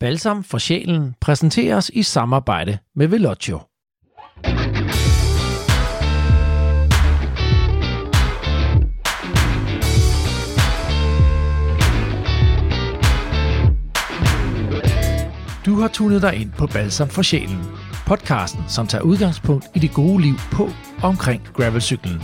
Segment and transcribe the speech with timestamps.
[0.00, 3.58] Balsam for sjælen præsenteres i samarbejde med Velocio.
[15.66, 17.58] Du har tunet dig ind på Balsam for sjælen,
[18.06, 20.64] podcasten, som tager udgangspunkt i det gode liv på
[21.02, 22.22] og omkring gravelcyklen.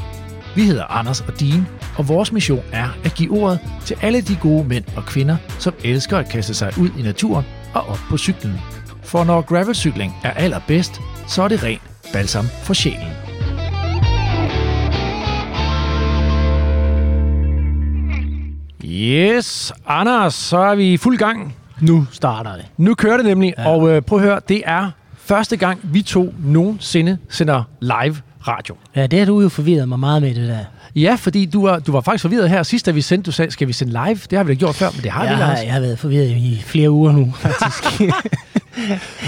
[0.56, 1.66] Vi hedder Anders og Dean,
[1.98, 5.74] og vores mission er at give ordet til alle de gode mænd og kvinder, som
[5.84, 7.44] elsker at kaste sig ud i naturen
[7.74, 8.60] og op på cyklen.
[9.02, 11.78] For når gravelcykling er allerbedst, så er det ren
[12.12, 13.08] balsam for sjælen.
[18.84, 21.54] Yes, Anders, så er vi i fuld gang.
[21.80, 22.66] Nu starter det.
[22.76, 23.68] Nu kører det nemlig, ja.
[23.68, 28.16] og øh, prøv at høre, det er første gang, vi to nogensinde sender live
[28.48, 28.76] radio.
[28.96, 30.64] Ja, det har du jo forvirret mig meget med, det der.
[30.96, 33.50] Ja, fordi du var, du var faktisk forvirret her sidst, da vi sendte, du sagde,
[33.50, 34.18] skal vi sende live?
[34.30, 35.64] Det har vi da gjort før, men det har jeg vi har, også.
[35.64, 38.00] jeg har været forvirret i flere uger nu, faktisk.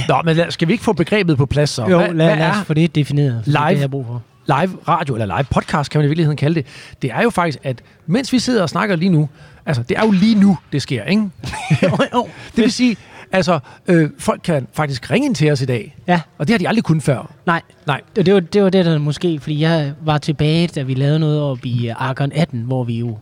[0.09, 1.83] Nå, men lad, skal vi ikke få begrebet på plads så?
[1.83, 3.45] jo, hvad, lad, hvad lad er os få det defineret.
[3.45, 3.69] for Det er Live?
[3.69, 4.23] det, jeg har brug for.
[4.61, 6.67] live radio, eller live podcast, kan man i virkeligheden kalde det?
[7.03, 9.29] Det er jo faktisk, at mens vi sidder og snakker lige nu,
[9.67, 11.23] altså det er jo lige nu, det sker, ikke?
[11.83, 12.29] jo, jo.
[12.57, 12.97] Det vil sige,
[13.33, 16.59] altså øh, folk kan faktisk ringe ind til os i dag, Ja, og det har
[16.59, 17.31] de aldrig kunnet før.
[17.47, 17.63] nej.
[17.87, 18.01] Nej.
[18.17, 21.19] Det, det, var, det var det, der måske, fordi jeg var tilbage, da vi lavede
[21.19, 23.19] noget op i uh, Argon 18, hvor vi jo,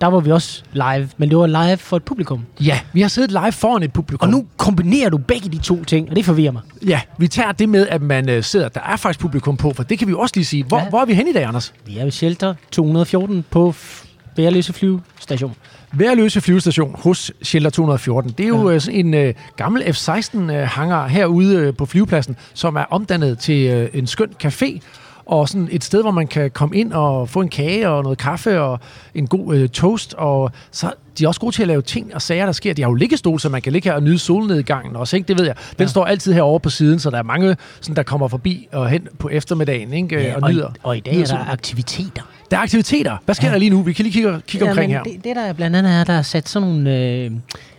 [0.00, 2.44] der var vi også live, men det var live for et publikum.
[2.60, 4.26] Ja, vi har siddet live foran et publikum.
[4.28, 6.62] Og nu kombinerer du begge de to ting, og det forvirrer mig.
[6.86, 9.82] Ja, vi tager det med, at man øh, sidder, der er faktisk publikum på, for
[9.82, 10.64] det kan vi jo også lige sige.
[10.64, 10.88] Hvor, ja.
[10.88, 11.74] Hvor er vi hen i dag, Anders?
[11.86, 13.74] Vi er ved Shelter 214 på
[14.36, 15.54] Værløse Flyvestation.
[15.96, 18.30] Værløse flyvestation hos Shelter 214.
[18.38, 18.78] Det er jo ja.
[18.78, 24.06] sådan en øh, gammel F-16-hangar herude øh, på flyvepladsen, som er omdannet til øh, en
[24.06, 24.80] skøn café,
[25.26, 28.18] og sådan et sted, hvor man kan komme ind og få en kage og noget
[28.18, 28.80] kaffe og
[29.14, 30.14] en god øh, toast.
[30.14, 32.74] Og så de er også gode til at lave ting og sager, der sker.
[32.74, 35.28] De har jo liggestol, så man kan ligge her og nyde solnedgangen også, ikke?
[35.28, 35.54] Det ved jeg.
[35.56, 35.84] Den ja.
[35.84, 35.88] Ja.
[35.88, 39.08] står altid herovre på siden, så der er mange, sådan, der kommer forbi og hen
[39.18, 40.22] på eftermiddagen ikke?
[40.22, 40.70] Ja, og, og, i, nyder.
[40.82, 42.22] og i dag er der aktiviteter.
[42.50, 43.16] Der er aktiviteter.
[43.24, 43.48] Hvad sker ja.
[43.48, 43.52] Ja.
[43.52, 43.82] der lige nu?
[43.82, 45.02] Vi kan lige kigge, kigge omkring her.
[45.02, 47.30] Det, det der blandt andet er, der er sat sådan nogle øh,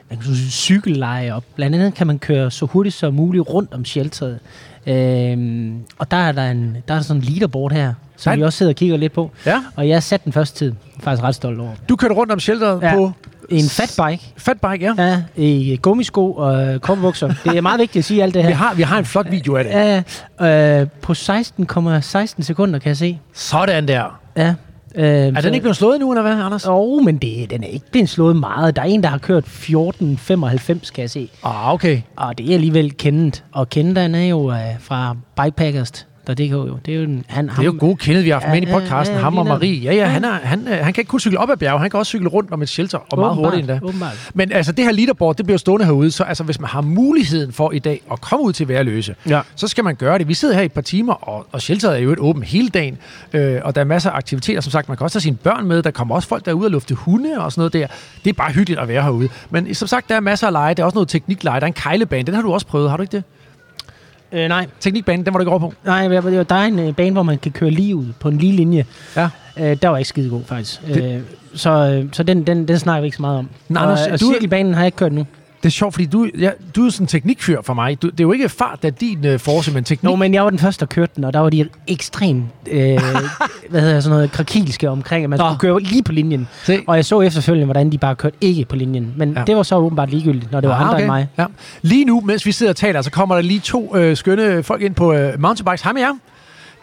[0.09, 1.43] man kan cykelleje op.
[1.55, 4.39] Blandt andet kan man køre så hurtigt som muligt rundt om shelteret.
[4.87, 8.35] Øhm, og der er der, en, der er sådan en leaderboard her, som Nej.
[8.35, 9.31] vi også sidder og kigger lidt på.
[9.45, 9.63] Ja.
[9.75, 10.67] Og jeg satte den første tid.
[10.67, 11.71] Jeg er faktisk ret stolt over.
[11.89, 12.93] Du kørte rundt om shelteret ja.
[12.95, 13.11] På
[13.49, 14.33] En fatbike.
[14.37, 15.03] fatbike, ja.
[15.07, 17.33] Ja, i gummisko og øh, korpebukser.
[17.43, 18.49] Det er meget vigtigt at sige alt det her.
[18.53, 19.71] Vi har, vi har en flot video af det.
[19.71, 20.03] Ja,
[20.41, 20.81] ja.
[20.81, 23.19] Øh, på 16,16 sekunder kan jeg se.
[23.33, 24.19] Sådan der.
[24.37, 24.53] Ja.
[24.97, 26.65] Øh, Er den ikke blevet slået endnu, eller hvad, Anders?
[26.65, 28.75] Jo, oh, men det, den er ikke blevet slået meget.
[28.75, 31.29] Der er en, der har kørt 14,95, kan jeg se.
[31.43, 32.01] Ah, okay.
[32.15, 33.43] Og det er alligevel kendt.
[33.51, 36.07] Og kendt, han er jo øh, fra Bikepackers.
[36.27, 36.77] Der det jo.
[36.85, 38.61] Det er jo en, han, Det er jo gode kende, vi har haft Ja, med
[38.61, 39.15] i ja, podcasten.
[39.15, 39.79] ja, ham og Marie.
[39.79, 41.89] Ja, ja, han, er, han, øh, han kan ikke kun cykle op ad bjerge, han
[41.89, 43.79] kan også cykle rundt om et shelter, og meget hurtigt endda.
[43.83, 44.31] Åbenbart.
[44.33, 47.51] Men altså, det her leaderboard, det bliver stående herude, så altså, hvis man har muligheden
[47.53, 49.41] for i dag at komme ud til Værløse, Ja.
[49.55, 50.27] så skal man gøre det.
[50.27, 52.69] Vi sidder her i et par timer, og, og shelteret er jo et åbent hele
[52.69, 52.97] dagen,
[53.33, 54.61] øh, og der er masser af aktiviteter.
[54.61, 55.83] Som sagt, man kan også tage sine børn med.
[55.83, 57.87] Der kommer også folk, der er ude og lufte hunde og sådan noget der.
[58.23, 59.29] Det er bare hyggeligt at være herude.
[59.49, 60.73] Men som sagt, der er masser af lege.
[60.73, 61.59] Der er også noget teknikleje.
[61.59, 62.23] Der er en kejlebane.
[62.23, 63.23] Den har du også prøvet, har du ikke det?
[64.35, 65.73] Øh, nej, Teknikbanen, den var du ikke over på.
[65.85, 68.53] nej, der er en øh, bane, hvor man kan køre lige ud på en lige
[68.53, 68.85] linje.
[69.15, 69.29] Ja.
[69.59, 70.87] Øh, der var ikke skide god, faktisk.
[70.87, 71.21] Det- Øh,
[71.53, 73.49] så så den, den, den snakker vi ikke så meget om.
[73.69, 75.25] Nej, og, Anders, og du- cykelbanen har jeg ikke kørt nu.
[75.65, 78.01] Det er sjovt, fordi du, ja, du er sådan en teknikfyr for mig.
[78.01, 80.03] Du, det er jo ikke fart, der er din uh, force, men teknik.
[80.03, 82.79] Nå, men jeg var den første, der kørte den, og der var de ekstremt, øh,
[83.69, 85.45] hvad hedder sådan noget, krakilske omkring, at man Nå.
[85.45, 86.47] skulle køre lige på linjen.
[86.63, 86.79] Se.
[86.87, 89.13] Og jeg så efterfølgende, hvordan de bare kørte ikke på linjen.
[89.17, 89.43] Men Ja.
[89.47, 91.27] det var så åbenbart ligegyldigt, når det var Ah, andre end mig.
[91.37, 91.45] Ja.
[91.81, 94.81] Lige nu, mens vi sidder og taler, så kommer der lige to øh, skønne folk
[94.81, 95.81] ind på øh, mountainbikes.
[95.81, 96.13] Hej med jer.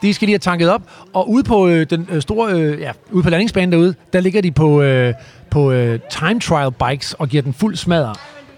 [0.03, 0.82] De skal lige have tanket op.
[1.12, 4.42] Og ude på øh, den øh, store, øh, ja, ude på landingsbanen derude, der ligger
[4.42, 5.15] de på, øh,
[5.50, 8.15] på øh, time trial bikes og giver den fuld smadre.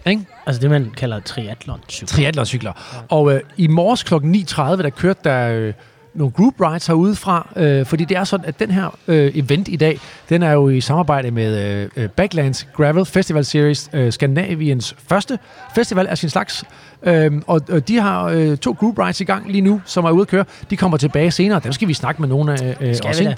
[0.07, 0.27] Ikke?
[0.47, 3.05] Altså det, man kalder triathlon Triathlon-cykler.
[3.09, 4.15] Og øh, i morges kl.
[4.15, 5.73] 9.30, der kørte der øh,
[6.15, 9.69] nogle group rides herude fra, øh, fordi det er sådan, at den her øh, event
[9.69, 9.99] i dag,
[10.29, 15.39] den er jo i samarbejde med øh, øh, Backlands Gravel Festival Series, øh, Skandinaviens første
[15.75, 16.65] festival af sin slags.
[17.03, 20.11] Øhm, og, og de har øh, to group rides i gang lige nu, som er
[20.11, 20.45] ude at køre.
[20.71, 21.61] De kommer tilbage senere.
[21.65, 23.35] Dem skal vi snakke med nogle af øh, Skal også.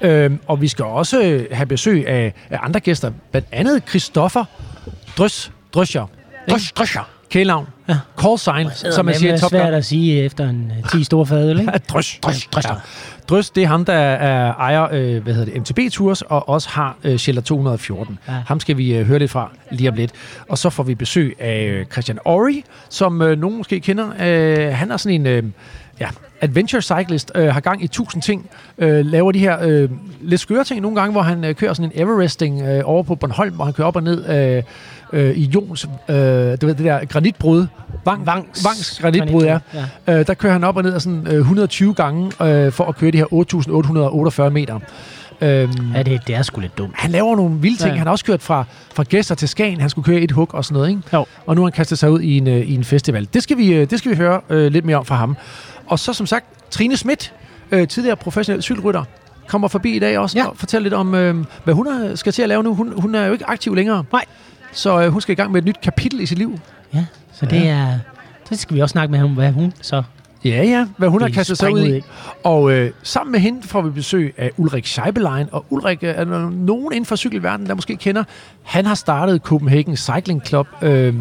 [0.00, 0.08] vi?
[0.08, 3.10] Øhm, og vi skal også øh, have besøg af, af andre gæster.
[3.30, 4.44] Blandt andet Christoffer
[5.18, 6.06] Drøs, Drøscher.
[6.50, 7.08] Drøs, Drøscher.
[7.30, 7.66] Kælenavn.
[7.88, 7.96] Ja.
[8.20, 9.60] Call sign, som man siger i Det er Top Gun.
[9.60, 11.72] svært at sige efter en uh, 10 store fadøl, ikke?
[11.92, 12.18] Drøs.
[12.22, 12.64] Drøs, drøs.
[12.64, 12.70] Ja.
[13.28, 16.68] Drøs, det er ham, der er ejer øh, hvad hedder det, MTB Tours, og også
[16.68, 18.18] har øh, Shelter 214.
[18.28, 18.32] Ja.
[18.32, 18.38] Ja.
[18.46, 20.12] Ham skal vi øh, høre lidt fra lige om lidt.
[20.48, 24.08] Og så får vi besøg af øh, Christian Ori, som øh, nogen måske kender.
[24.20, 25.26] Øh, han er sådan en...
[25.26, 25.42] Øh,
[26.00, 26.08] ja,
[26.40, 29.90] adventure cyclist, øh, har gang i tusind ting, øh, laver de her øh,
[30.20, 33.14] lidt skøre ting nogle gange, hvor han øh, kører sådan en Everesting øh, over på
[33.14, 34.62] Bornholm, hvor han kører op og ned øh,
[35.12, 37.66] øh, i Jons, øh, det, ved, det der granitbrud,
[38.04, 38.64] Vang, Vangs.
[38.64, 39.58] Vangs granitbrud, ja.
[40.06, 40.18] ja.
[40.20, 42.96] Øh, der kører han op og ned af sådan øh, 120 gange øh, for at
[42.96, 43.24] køre de her
[44.46, 44.78] 8.848 meter.
[45.40, 46.92] Øhm, Ja, det, det er sgu lidt dumt.
[46.94, 47.90] han laver nogle vilde ting.
[47.90, 47.96] Ja.
[47.96, 48.64] Han har også kørt fra,
[48.94, 49.80] fra gæster til Skagen.
[49.80, 51.02] Han skulle køre et hug og sådan noget, ikke?
[51.12, 51.24] Jo.
[51.46, 53.28] Og nu har han kastet sig ud i en, øh, i en festival.
[53.34, 55.36] Det skal vi, øh, det skal vi høre øh, lidt mere om fra ham.
[55.86, 57.32] Og så som sagt, Trine Schmidt,
[57.70, 59.04] øh, tidligere professionel cykelrytter,
[59.46, 60.46] kommer forbi i dag også Ja.
[60.46, 62.74] og fortæller lidt om, øh, hvad hun er, skal til at lave nu.
[62.74, 64.04] Hun, hun er jo ikke aktiv længere.
[64.12, 64.24] Nej.
[64.72, 66.58] Så øh, hun skal i gang med et nyt kapitel i sit liv.
[66.94, 67.98] Ja, så det er...
[68.50, 70.02] Det skal vi også snakke med ham, hvad hun så...
[70.44, 72.02] Ja, ja, hvad hun har kastet sig ud i.
[72.44, 76.24] Og øh, sammen med hende får vi besøg af Ulrik Scheibelein, og Ulrik øh, er
[76.50, 78.24] nogen inden for cykelverdenen, der måske kender.
[78.62, 81.14] Han har startet Copenhagen Cycling Club, øh,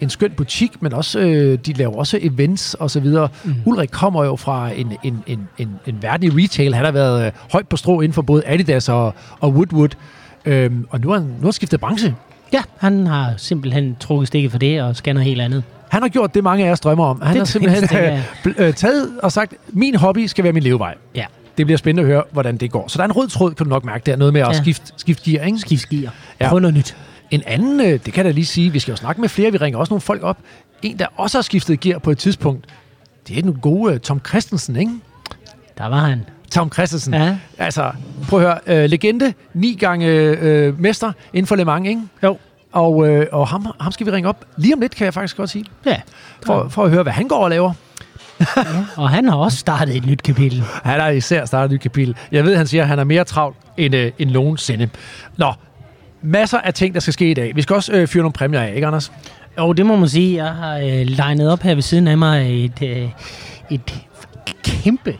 [0.00, 3.28] en skøn butik, men også øh, de laver også events og så videre.
[3.44, 3.54] Mm.
[3.64, 6.74] Ulrik kommer jo fra en, en, en, en, en verden i retail.
[6.74, 9.88] Han har været øh, højt på strå inden for både Adidas og, og Woodwood.
[10.44, 12.14] Øh, og nu har, han, nu har skiftet branche.
[12.52, 15.64] Ja, han har simpelthen trukket stikket for det og noget helt andet.
[15.88, 17.20] Han har gjort det, mange af os drømmer om.
[17.22, 17.98] Han Det har simpelthen
[18.46, 20.94] øh, øh, taget og sagt, min hobby skal være min levevej.
[21.14, 21.24] Ja,
[21.58, 22.88] Det bliver spændende at høre, hvordan det går.
[22.88, 24.02] Så der er en rød tråd, kan du nok mærke.
[24.06, 24.52] Der er noget med at Ja.
[24.52, 25.58] skifte, skifte gear, ikke?
[25.58, 26.02] skift gear.
[26.02, 26.10] Ja.
[26.40, 26.48] Ja.
[26.48, 26.96] Prøv noget nyt.
[27.30, 29.50] En anden, øh, det kan jeg da lige sige, vi skal jo snakke med flere,
[29.52, 30.38] vi ringer også nogle folk op.
[30.82, 32.64] En, der også har skiftet gear på et tidspunkt,
[33.28, 34.92] det er den gode øh, Tom Christensen, ikke?
[35.78, 36.20] Der var han.
[36.52, 37.14] Tom Christensen.
[37.14, 37.36] Ja.
[37.58, 37.90] Altså,
[38.28, 42.02] prøv at høre, øh, legende, ni gange øh, mester inden for Le Mans, ikke?
[42.22, 42.38] Jo.
[42.72, 45.36] Og, øh, og ham, ham skal vi ringe op lige om lidt, kan jeg faktisk
[45.36, 45.96] godt sige, Ja.
[46.46, 47.72] for, for at høre, hvad han går og laver.
[48.56, 48.62] ja.
[48.96, 50.64] Og han har også startet et nyt kapitel.
[50.84, 52.16] Han har især startet et nyt kapitel.
[52.32, 54.88] Jeg ved, han siger, at han er mere travlt end, øh, end nogensinde.
[55.36, 55.52] Nå,
[56.22, 57.56] masser af ting, der skal ske i dag.
[57.56, 59.12] Vi skal også øh, fyre nogle præmier af, ikke Anders?
[59.58, 60.44] Jo, det må man sige.
[60.44, 63.08] Jeg har øh, legnet op her ved siden af mig et, øh,
[63.70, 64.02] et
[64.64, 65.16] kæmpe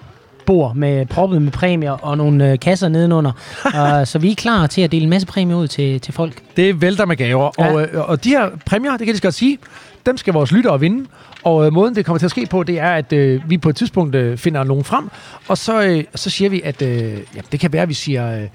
[0.47, 3.33] bord med proppet med præmier og nogle øh, kasser nedenunder.
[4.01, 6.43] uh, så vi er klar til at dele en masse præmier ud til, til folk.
[6.57, 7.51] Det vælter med gaver.
[7.59, 7.73] Ja.
[7.73, 9.59] Og, øh, og de her præmier, det kan så godt sige,
[10.07, 11.07] dem skal vores lyttere vinde.
[11.43, 13.69] Og øh, måden, det kommer til at ske på, det er, at øh, vi på
[13.69, 15.09] et tidspunkt øh, finder nogen frem,
[15.49, 18.49] og så, øh, så siger vi, at øh, jamen, det kan være, at vi siger,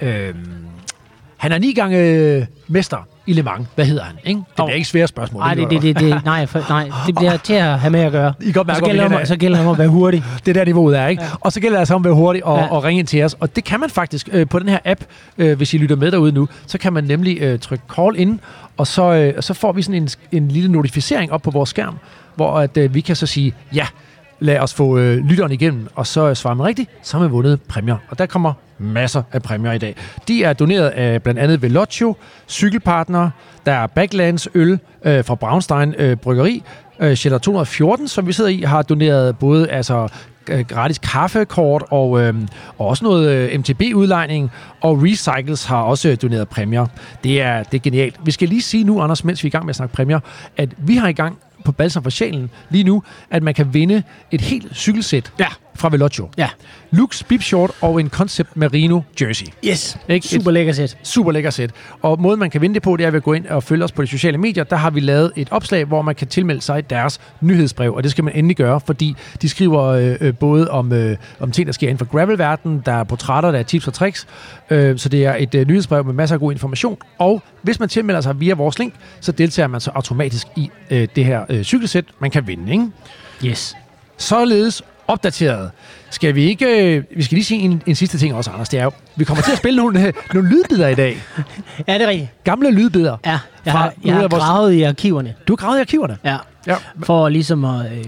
[0.00, 0.34] øh, øh,
[1.36, 3.66] han er ni gange øh, mester i Le Mans.
[3.74, 4.14] Hvad hedder han?
[4.24, 4.38] Ikke?
[4.38, 5.40] Det bliver ikke svære spørgsmål.
[5.42, 8.12] Nej, det, det, det, det, nej, for, nej, det bliver til at have med at
[8.12, 8.32] gøre.
[8.40, 10.24] I godt mærke, så, gælder om, så gælder det om at være hurtig.
[10.46, 11.22] Det er der niveauet er, ikke?
[11.22, 11.28] Ja.
[11.40, 12.58] Og så gælder det altså om at være hurtig og.
[12.58, 12.66] Ja.
[12.66, 13.36] og ringe ind til os.
[13.40, 15.00] Og det kan man faktisk øh, på den her app,
[15.38, 18.40] øh, hvis I lytter med derude nu, så kan man nemlig øh, trykke call in,
[18.76, 21.98] og så, øh, så får vi sådan en, en lille notificering op på vores skærm,
[22.34, 23.86] hvor at, øh, vi kan så sige, ja,
[24.40, 27.32] lad os få øh, lytteren igennem, og så øh, svarer man rigtigt, så har man
[27.32, 27.96] vundet præmier.
[28.08, 29.96] Og der kommer masser af præmier i dag.
[30.28, 32.16] De er doneret af blandt andet Velocio,
[32.48, 33.30] Cykelpartner,
[33.66, 36.62] der er Backlands øl øh, fra Braunstein øh, Bryggeri,
[37.00, 40.08] øh, Shelter 214, som vi sidder i, har doneret både altså,
[40.50, 42.34] øh, gratis kaffekort og, øh,
[42.78, 44.50] og også noget øh, MTB-udlejning,
[44.80, 46.86] og Recycles har også øh, doneret præmier.
[47.24, 48.16] Det er, det er genialt.
[48.24, 50.20] Vi skal lige sige nu, Anders, mens vi er i gang med at snakke præmier,
[50.56, 54.02] at vi har i gang på Balsam for Sjælen lige nu, at man kan vinde
[54.30, 56.28] et helt cykelsæt Ja fra Velocio.
[56.38, 56.48] Ja.
[56.90, 59.46] Lux Bip Short og en Concept Merino Jersey.
[59.64, 59.98] Yes.
[60.08, 60.28] Ikke?
[60.28, 60.96] Super lækker sæt.
[61.02, 61.70] Super lækker sæt.
[62.02, 63.84] Og måden, man kan vinde det på, det er ved at gå ind og følge
[63.84, 64.64] os på de sociale medier.
[64.64, 68.10] Der har vi lavet et opslag, hvor man kan tilmelde sig deres nyhedsbrev, og det
[68.10, 71.72] skal man endelig gøre, fordi de skriver øh, øh, både om, øh, om ting, der
[71.72, 74.26] sker inden for gravelverdenen, der er portrætter, der er tips og tricks,
[74.70, 76.98] øh, så det er et øh, nyhedsbrev med masser af god information.
[77.18, 81.08] Og hvis man tilmelder sig via vores link, så deltager man så automatisk i øh,
[81.16, 82.72] det her øh, cykelsæt, man kan vinde.
[82.72, 82.86] Ikke?
[83.44, 83.76] Yes.
[84.16, 85.70] Således opdateret.
[86.10, 86.94] Skal vi ikke...
[86.96, 88.68] Øh, vi skal lige sige en, en sidste ting også, Anders.
[88.68, 91.16] Det er jo, vi kommer til at spille nogle, øh, nogle lydbider i dag.
[91.88, 92.30] Ja, det er rigtigt.
[92.44, 93.16] Gamle lydbider.
[93.26, 95.34] Ja, jeg har, jeg har vores- gravet i arkiverne.
[95.48, 96.18] Du har gravet i arkiverne.
[96.24, 96.36] Ja.
[96.66, 96.76] Ja.
[97.02, 98.04] For ligesom at øh,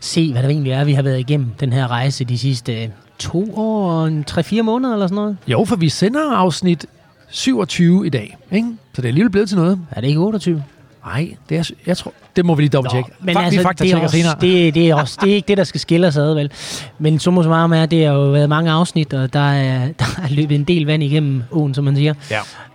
[0.00, 2.88] se, hvad det egentlig er, vi har været igennem den her rejse de sidste øh,
[3.18, 5.36] to år og tre-fire måneder eller sådan noget.
[5.48, 6.86] Jo, for vi sender afsnit
[7.30, 8.68] 27 i dag, ikke?
[8.94, 9.80] Så det er alligevel blevet til noget.
[9.90, 10.62] Er det ikke 28?
[11.06, 13.10] Nej, det er, jeg tror, det må vi lige dobbelttjekke.
[13.20, 14.34] men Fa- altså, vi det er, også, senere.
[14.40, 16.50] det, det, er også, det er ikke det, der skal skille os ad, vel?
[16.98, 20.28] Men summa summarum er, det har jo været mange afsnit, og der er, der er
[20.30, 22.14] løbet en del vand igennem åen, som man siger.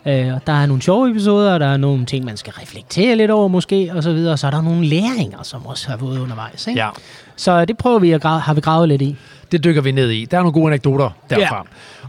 [0.05, 0.27] Ja.
[0.29, 3.15] Øh, og der er nogle sjove episoder, og der er nogle ting, man skal reflektere
[3.15, 4.33] lidt over måske, og så videre.
[4.33, 6.67] Og så er der nogle læringer, som også har været undervejs.
[6.67, 6.79] Ikke?
[6.81, 6.89] ja,
[7.35, 9.15] Så det prøver vi at grave, har vi gravet lidt i.
[9.51, 10.25] det dykker vi ned i.
[10.25, 11.55] Der er nogle gode anekdoter derfra.
[11.55, 11.61] Ja.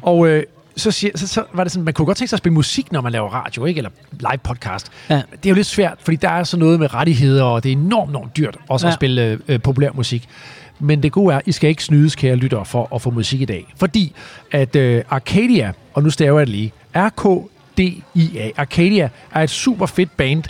[0.02, 0.42] Og øh,
[0.76, 2.92] så, siger, så, så var det sådan, man kunne godt tænke sig at spille musik,
[2.92, 3.78] når man laver radio, ikke?
[3.78, 4.86] Eller live podcast.
[5.10, 5.14] Ja.
[5.14, 7.76] Det er jo lidt svært, fordi der er så noget med rettigheder, og det er
[7.76, 8.90] enormt, enormt dyrt også ja.
[8.90, 10.28] at spille øh, populær musik.
[10.78, 13.44] Men det gode er, I skal ikke snydes, kære lyttere, for at få musik i
[13.44, 13.74] dag.
[13.76, 14.12] Fordi
[14.52, 20.16] at øh, Arcadia, og nu staver jeg det lige, R-K-D-I-A, Arcadia er et super fedt
[20.16, 20.44] band,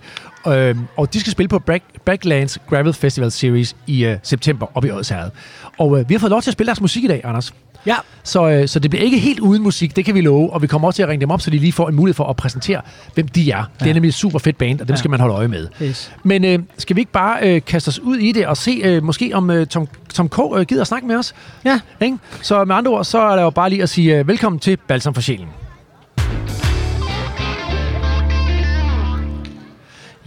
[0.48, 4.84] Øh, og de skal spille på Back, Backlands Gravel Festival Series i øh, september op
[4.84, 5.30] i Odsherred.
[5.78, 7.54] Og øh, vi har fået lov til at spille deres musik i dag, Anders.
[7.86, 7.96] Ja.
[8.24, 10.52] Så, øh, så det bliver ikke helt uden musik, det kan vi love.
[10.52, 12.14] Og vi kommer også til at ringe dem op, så de lige får en mulighed
[12.14, 12.80] for at præsentere,
[13.14, 13.64] hvem de er.
[13.80, 14.98] Det er nemlig et super fedt band, og dem Ja.
[14.98, 15.68] skal man holde øje med.
[15.82, 16.12] Yes.
[16.24, 19.02] Men øh, skal vi ikke bare øh, kaste os ud i det og se øh,
[19.02, 20.38] måske om øh, Tom, Tom K.
[20.56, 21.34] Øh, gider at snakke med os?
[21.64, 21.80] Ja.
[22.00, 22.18] Ikke?
[22.42, 24.76] Så med andre ord, så er der jo bare lige at sige øh, velkommen til
[24.88, 25.48] Balsam for Sjælen.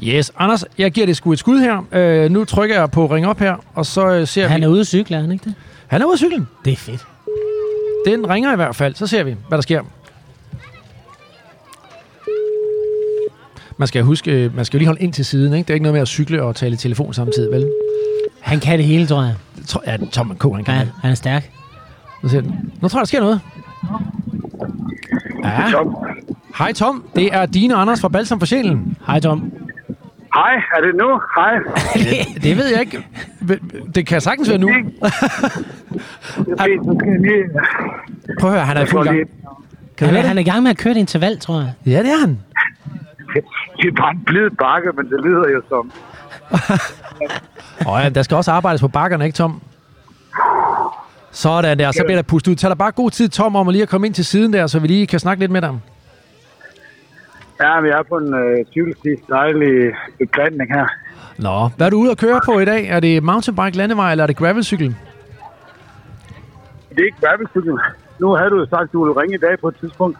[0.03, 1.85] Yes, Anders, jeg giver det sgu et skud her.
[1.91, 4.65] Øh, nu trykker jeg på ring op her, og så øh, ser Han vi...
[4.65, 5.53] er ude at cykle, er han ikke det?
[5.87, 6.47] Han er ude af cyklen.
[6.65, 7.05] Det er fedt.
[8.05, 8.95] Den ringer i hvert fald.
[8.95, 9.81] Så ser vi, hvad der sker.
[13.77, 15.53] Man skal huske, øh, man skal jo lige holde ind til siden.
[15.53, 15.67] Ikke?
[15.67, 17.71] Det er ikke noget med at cykle og tale i telefon samtidig, vel?
[18.41, 19.35] Han kan det hele, tror jeg.
[19.67, 20.43] Tror, ja, Tom K.
[20.55, 20.91] han kan Ja, det.
[21.01, 21.49] han er stærk.
[22.23, 22.73] Nu, ser den.
[22.81, 23.39] nu tror jeg, der sker noget.
[25.43, 25.71] Ja.
[25.71, 25.95] Tom.
[26.57, 28.97] Hej Tom, det er Dine Anders fra Balsam for Sjælen.
[29.07, 29.51] Hej, Tom.
[30.33, 31.19] Hej, er det nu?
[31.35, 31.53] Hej.
[31.93, 33.05] Det, det ved jeg ikke.
[33.95, 34.67] Det kan sagtens være nu.
[36.37, 37.43] Det er fint, nu skal jeg lige...
[38.39, 39.17] Prøv at høre, han er i fuld gang.
[39.97, 41.73] Kan Han er, han er i gang med at køre et interval, tror jeg.
[41.85, 42.39] Ja, det er han.
[43.81, 45.91] Det er bare en blid bakke, men det lyder jo som...
[47.87, 49.61] Åh oh, ja, der skal også arbejdes på bakkerne, ikke Tom?
[51.31, 52.55] Sådan der, så bliver der pustet ud.
[52.55, 54.67] Tag dig bare god tid, Tom, om at lige at komme ind til siden der,
[54.67, 55.79] så vi lige kan snakke lidt med dig.
[57.61, 59.09] Ja, vi er på en øh, cykelsti.
[59.29, 60.87] Dejlig beplantning her.
[61.37, 62.87] Nå, hvad er du ude at køre på i dag?
[62.87, 64.95] Er det mountainbike, landevej, eller er det gravelcykel?
[66.89, 67.79] Det er ikke gravelcykel.
[68.19, 70.17] Nu havde du jo sagt, at du ville ringe i dag på et tidspunkt.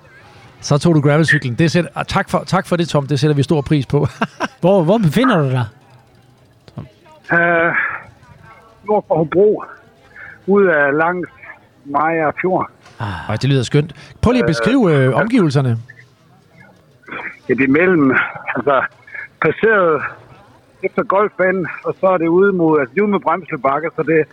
[0.61, 1.55] Så tog du gravelcyklen.
[1.55, 3.07] Det sætter, ah, tak, for, tak for det, Tom.
[3.07, 4.07] Det sætter vi stor pris på.
[4.61, 5.65] Hvor, hvor befinder du dig?
[7.33, 7.73] Øh,
[8.87, 9.63] nord for Hobro.
[10.47, 11.29] Ud af langs
[11.85, 12.69] Maja Fjord.
[12.99, 14.15] Ej, det lyder skønt.
[14.21, 15.77] Prøv lige at beskrive øh, omgivelserne.
[17.49, 18.11] Ja, det er mellem,
[18.55, 18.83] altså,
[19.41, 20.01] passeret
[20.83, 23.89] efter golfbanen, og så er det ude mod, altså, det er ude mod Bremsle Bakke,
[23.95, 24.25] så det,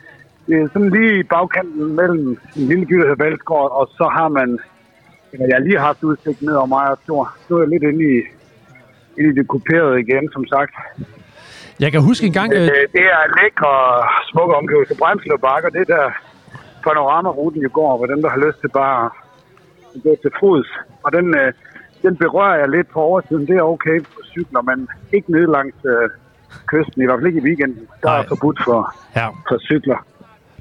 [0.47, 4.05] det er sådan lige i bagkanten mellem en lille by, der hedder Valsgaard, og så
[4.17, 4.59] har man,
[5.33, 7.29] eller jeg har lige haft udsigt ned over mig og Fjord.
[7.49, 8.17] Nu er jeg lidt inde i,
[9.19, 10.75] inde i det kuperede igen, som sagt.
[11.81, 12.53] Jeg kan huske en gang...
[12.53, 13.75] Øh, Øh, det er lækre,
[14.31, 14.95] smukke omgivelser.
[14.99, 16.07] Bremsle Bakker, det er der
[16.85, 19.11] panoramaruten jo går, hvor dem, der har lyst til bare
[19.95, 20.69] at gå til fods.
[21.05, 21.53] Og den, øh,
[22.03, 23.47] den berører jeg lidt på oversiden.
[23.47, 26.11] Det er okay på cykler, men ikke ned langs øh,
[26.67, 27.85] kysten, i hvert fald ikke i weekenden.
[28.03, 28.19] Der Nej.
[28.19, 29.29] er forbudt for, ja.
[29.49, 30.07] for cykler.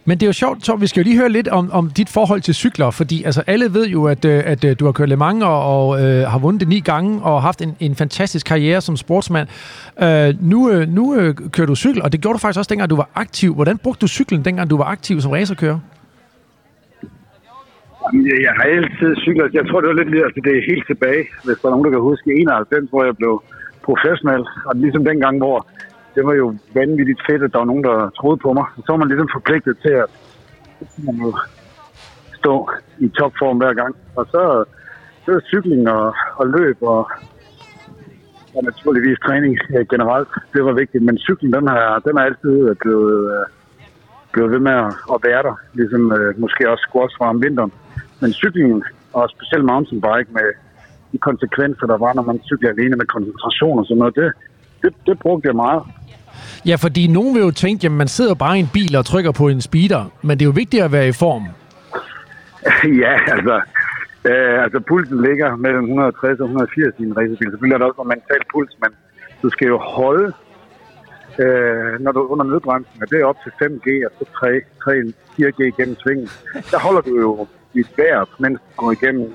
[0.05, 2.09] Men det er jo sjovt, Tom, vi skal jo lige høre lidt om, om dit
[2.09, 5.09] forhold til cykler, fordi altså, alle ved jo, at, øh, at øh, du har kørt
[5.09, 8.45] Le Mans og, og øh, har vundet det ni gange og haft en, en fantastisk
[8.45, 9.47] karriere som sportsmand.
[10.03, 12.89] Øh, nu øh, nu øh, kører du cykel, og det gjorde du faktisk også dengang,
[12.89, 13.53] du var aktiv.
[13.55, 15.79] Hvordan brugte du cyklen, dengang du var aktiv som racerkører?
[18.03, 19.53] Jamen, Jeg, jeg har altid cyklet.
[19.53, 21.85] Jeg tror, det var lidt lige, altså det er helt tilbage, hvis der er nogen,
[21.85, 23.33] der kan huske 91, hvor jeg blev
[23.87, 24.43] professionel.
[24.67, 25.57] Og ligesom dengang, hvor
[26.15, 28.65] det var jo vanvittigt fedt, at der var nogen, der troede på mig.
[28.75, 30.09] Så var man ligesom forpligtet til at
[30.97, 31.33] man
[32.39, 33.95] stå i topform hver gang.
[34.15, 34.41] Og så,
[35.25, 37.01] så er cykling og, og løb og,
[38.55, 39.53] og naturligvis træning
[39.93, 40.29] generelt.
[40.53, 41.03] Det var vigtigt.
[41.03, 43.45] Men cyklen, den har, den har altid øh, blevet, øh,
[44.31, 44.77] blevet ved med
[45.13, 45.55] at, være der.
[45.73, 47.71] Ligesom øh, måske også squash fra om vinteren.
[48.21, 50.47] Men cyklingen, og specielt mountainbike med
[51.11, 54.31] de konsekvenser, der var, når man cykler alene med koncentration og sådan noget, det,
[54.81, 55.83] det, det brugte jeg meget.
[56.65, 59.31] Ja, fordi nogen vil jo tænke, at man sidder bare i en bil og trykker
[59.31, 61.43] på en speeder, men det er jo vigtigt at være i form.
[63.03, 63.61] ja, altså,
[64.29, 67.51] øh, altså pulsen ligger mellem 160 og 180 i en racerbil.
[67.51, 68.91] Selvfølgelig er der også en mental puls, men
[69.43, 70.33] du skal jo holde,
[71.43, 74.61] øh, når du er under nødbremsen, og det er op til 5G og så 3,
[74.83, 76.27] 3 4G gennem svingen.
[76.71, 79.27] Der holder du jo dit vejr, mens du går igennem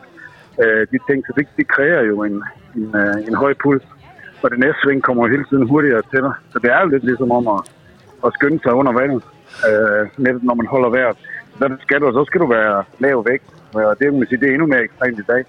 [0.62, 2.42] øh, de ting, så det, det kræver jo en,
[2.76, 3.84] en, øh, en høj puls.
[4.42, 6.32] Og det næste sving kommer hele tiden hurtigere til dig.
[6.52, 7.60] Så det er jo lidt ligesom om at,
[8.26, 9.22] at skynde sig under vandet,
[9.68, 11.16] øh, netop når man holder vejret.
[11.58, 13.48] Så skal du, så skal du være lav vægt.
[13.74, 15.44] Og det, man sige, det er endnu mere ekstremt i dag.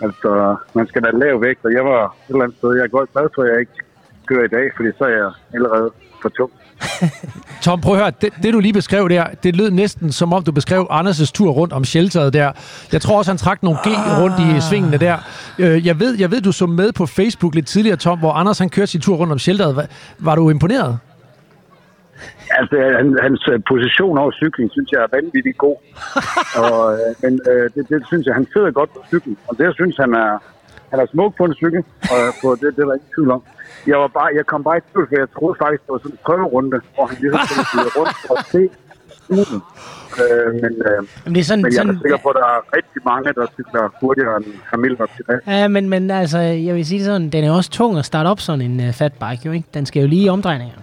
[0.00, 2.76] Altså, man skal være lav vægt, og jeg var et eller andet sted.
[2.76, 3.78] Jeg er godt glad for, at jeg ikke
[4.26, 5.90] kører i dag, fordi så er jeg allerede
[6.22, 6.52] for tung.
[7.62, 10.42] Tom, prøv at høre, det, det du lige beskrev der, det lød næsten som om
[10.44, 12.52] du beskrev Anders' tur rundt om shelteret der.
[12.92, 13.86] Jeg tror også, han trak nogle G
[14.20, 15.16] rundt i svingene der.
[15.58, 18.58] Øh, Jeg ved, jeg ved, du så med på Facebook lidt tidligere, Tom, hvor Anders
[18.58, 19.76] han kørte sin tur rundt om shelteret.
[19.76, 19.86] Var,
[20.18, 20.98] var du imponeret?
[22.50, 25.76] Altså, han, hans øh, position over cykling, synes jeg er vanvittigt god.
[26.62, 29.36] og, øh, men øh, det, det, synes jeg, han sidder godt på cyklen.
[29.48, 30.32] Og det, jeg synes, han er,
[30.90, 33.42] han er smuk på en cykel, og på det, det der ikke tvivl om.
[33.86, 36.16] Jeg, var bare, jeg kom bare i tvivl, for jeg troede faktisk, det var sådan
[36.16, 38.62] en prøverunde, hvor han ligesom skulle rundt at se,
[39.30, 39.60] ugen.
[40.22, 42.36] Øh, men, øh, Men det er sådan, men jeg er da sådan sikker på, at
[42.40, 45.40] der er rigtig mange, der cykler hurtigere end Camille var til det.
[45.46, 48.40] Ja, men, men altså, jeg vil sige sådan, den er også tung at starte op
[48.40, 49.68] sådan en uh, fat bike, jo ikke?
[49.74, 50.74] Den skal jo lige i omdrejninger.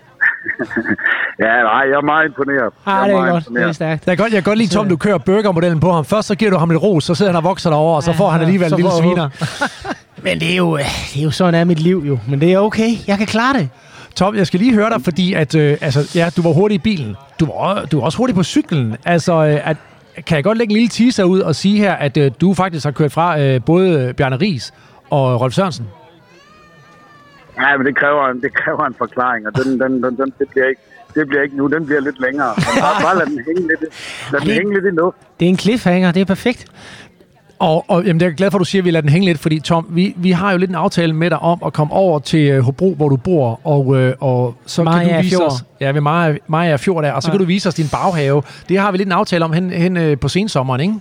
[1.39, 2.71] Ja, nej, jeg er meget imponeret.
[2.85, 3.47] jeg Ah, det er godt.
[3.47, 4.07] Det er stærkt.
[4.07, 6.05] Jeg kan godt, jeg kan godt lide, Tom, du kører burgermodellen på ham.
[6.05, 8.11] Først så giver du ham lidt ros, så sidder han og vokser derovre, og så
[8.11, 9.29] Ja, får han alligevel en lille sviner.
[10.23, 10.83] Men det er, jo, øh,
[11.13, 12.19] det er jo sådan er mit liv jo.
[12.27, 12.89] Men det er okay.
[13.07, 13.69] Jeg kan klare det.
[14.15, 16.79] Tom, jeg skal lige høre dig, fordi at, øh, altså, ja, du var hurtig i
[16.79, 17.15] bilen.
[17.39, 18.95] Du var, du var også hurtig på cyklen.
[19.05, 19.77] Altså, øh, at,
[20.25, 22.83] kan jeg godt lægge en lille teaser ud og sige her, at øh, du faktisk
[22.85, 24.73] har kørt fra øh, både Bjarne Ries
[25.09, 25.87] og Rolf Sørensen?
[27.61, 30.47] Ja, men det kræver, en- det kræver en forklaring, og den, den, den, den, det,
[30.51, 30.81] bliver ikke,
[31.15, 31.67] det bliver ikke nu.
[31.67, 32.51] Den bliver lidt længere.
[32.81, 33.81] Bare, bare lad den hænge lidt,
[34.31, 35.17] lad den det- hænge lidt i luft.
[35.39, 36.11] Det er en cliffhanger.
[36.11, 36.65] Det er perfekt.
[37.59, 39.25] Og, og jamen, jeg er glad for, at du siger, at vi lader den hænge
[39.27, 41.93] lidt, fordi Tom, vi, vi har jo lidt en aftale med dig om at komme
[41.93, 45.35] over til øh, Hobro, hvor du bor, og, øh, og så kan Mariager du vise
[45.37, 45.51] Fjord.
[45.51, 45.63] os...
[45.81, 47.31] Ja, ved Maja, Maja Fjord der, og så Ja.
[47.31, 48.43] kan du vise os din baghave.
[48.69, 50.93] Det har vi lidt en aftale om hen, hen øh, på sensommeren, ikke?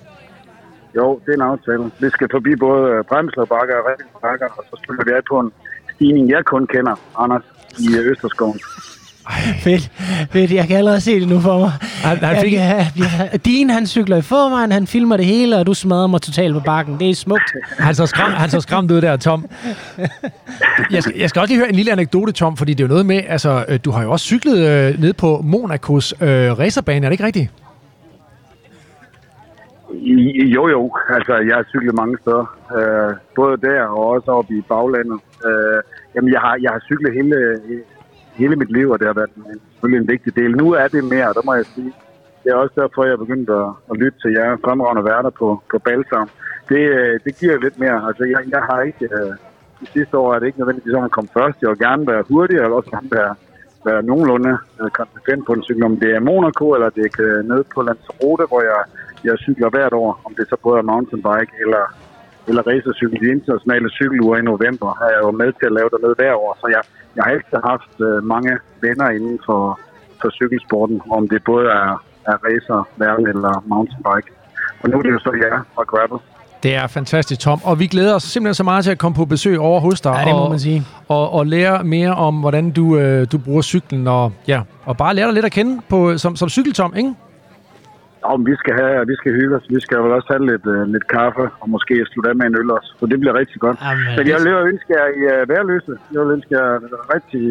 [0.96, 1.90] Jo, det er en aftale.
[2.00, 5.22] Vi skal forbi både øh, Bremsler Bakker og Redding Bakker, og så spiller vi af
[5.30, 5.50] på en
[5.94, 7.42] stigning, jeg kun kender, Anders,
[7.78, 8.60] i øh, Østerskoven.
[9.58, 9.90] Fedt.
[10.30, 10.52] Fedt.
[10.52, 11.70] Jeg kan allerede se det nu for mig.
[11.80, 13.36] Han, han fik, ja, ja.
[13.44, 16.60] Dean, han cykler i forvejen, han filmer det hele, og du smadrer mig totalt på
[16.60, 16.98] bakken.
[17.00, 17.52] Det er smukt.
[17.78, 19.46] Han så, skram, han så skræmt ud der, Tom.
[20.90, 22.88] Jeg skal, jeg skal også lige høre en lille anekdote, Tom, fordi det er jo
[22.88, 27.06] noget med, altså, øh, du har jo også cyklet øh, ned på Monacos øh, racerbane,
[27.06, 27.50] er det ikke rigtigt?
[30.54, 30.90] Jo, jo.
[31.08, 32.56] Altså, jeg har cyklet mange steder.
[32.76, 35.20] Øh, både der og også oppe i baglandet.
[35.48, 35.80] Øh,
[36.14, 37.36] jamen, jeg har, jeg har cyklet hele,
[38.34, 40.50] hele mit liv, og det har været en, selvfølgelig en vigtig del.
[40.56, 41.92] Nu er det mere, der må jeg sige.
[42.42, 45.62] Det er også derfor, jeg er begyndt at, at lytte til jer fremragende værter på,
[45.70, 46.28] på Balsam.
[46.68, 48.06] Det, øh, det giver lidt mere.
[48.08, 49.04] Altså, jeg, jeg har ikke...
[49.04, 49.34] Øh,
[49.80, 51.62] de sidste år er det ikke nødvendigvis om at komme først.
[51.62, 53.34] Jeg vil gerne være hurtig, og også gerne være,
[53.84, 55.84] være nogenlunde øh, konsekvent på en cykel.
[55.84, 58.80] Om det er Monaco, eller det er øh, nede på Lanzarote, hvor jeg,
[59.24, 60.20] jeg cykler hvert år.
[60.24, 61.84] Om det så både er mountainbike eller,
[62.48, 63.20] eller racercykel.
[63.24, 66.50] De internationale cykeluger i november har jeg jo med til at lave dernede hver år.
[66.60, 66.82] Så jeg,
[67.16, 68.52] jeg har altid haft øh, mange
[68.84, 69.62] venner inden for,
[70.20, 70.98] for cykelsporten.
[71.16, 71.90] Om det både er,
[72.30, 74.28] er racer, verden eller mountainbike.
[74.82, 76.20] Og nu er det jo så jer fra Gravel.
[76.62, 77.60] Det er fantastisk, Tom.
[77.64, 80.14] Og vi glæder os simpelthen så meget til at komme på besøg over hos dig.
[80.18, 80.82] Ja, det må og, man sige.
[81.08, 84.06] Og, og lære mere om, hvordan du, øh, du bruger cyklen.
[84.06, 87.14] Og, ja, og bare lære dig lidt at kende på, som, som cykeltom, ikke?
[88.24, 89.64] Ja, men vi skal, have, vi skal hygge os.
[89.76, 92.56] Vi skal vel også have lidt, uh, lidt kaffe, og måske slutte af med en
[92.60, 92.90] øl også.
[93.00, 93.76] Så det bliver rigtig godt.
[93.86, 95.92] Jamen, Men jeg vil jo ønske jer i uh, værløse.
[96.12, 97.44] Jeg vil ønske jer en rigtig,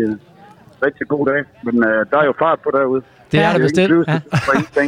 [0.86, 1.41] rigtig god dag.
[1.65, 3.02] Men uh, der er jo fart på derude.
[3.32, 4.08] Det Ja, er det ingen bestemt.
[4.78, 4.84] Ja.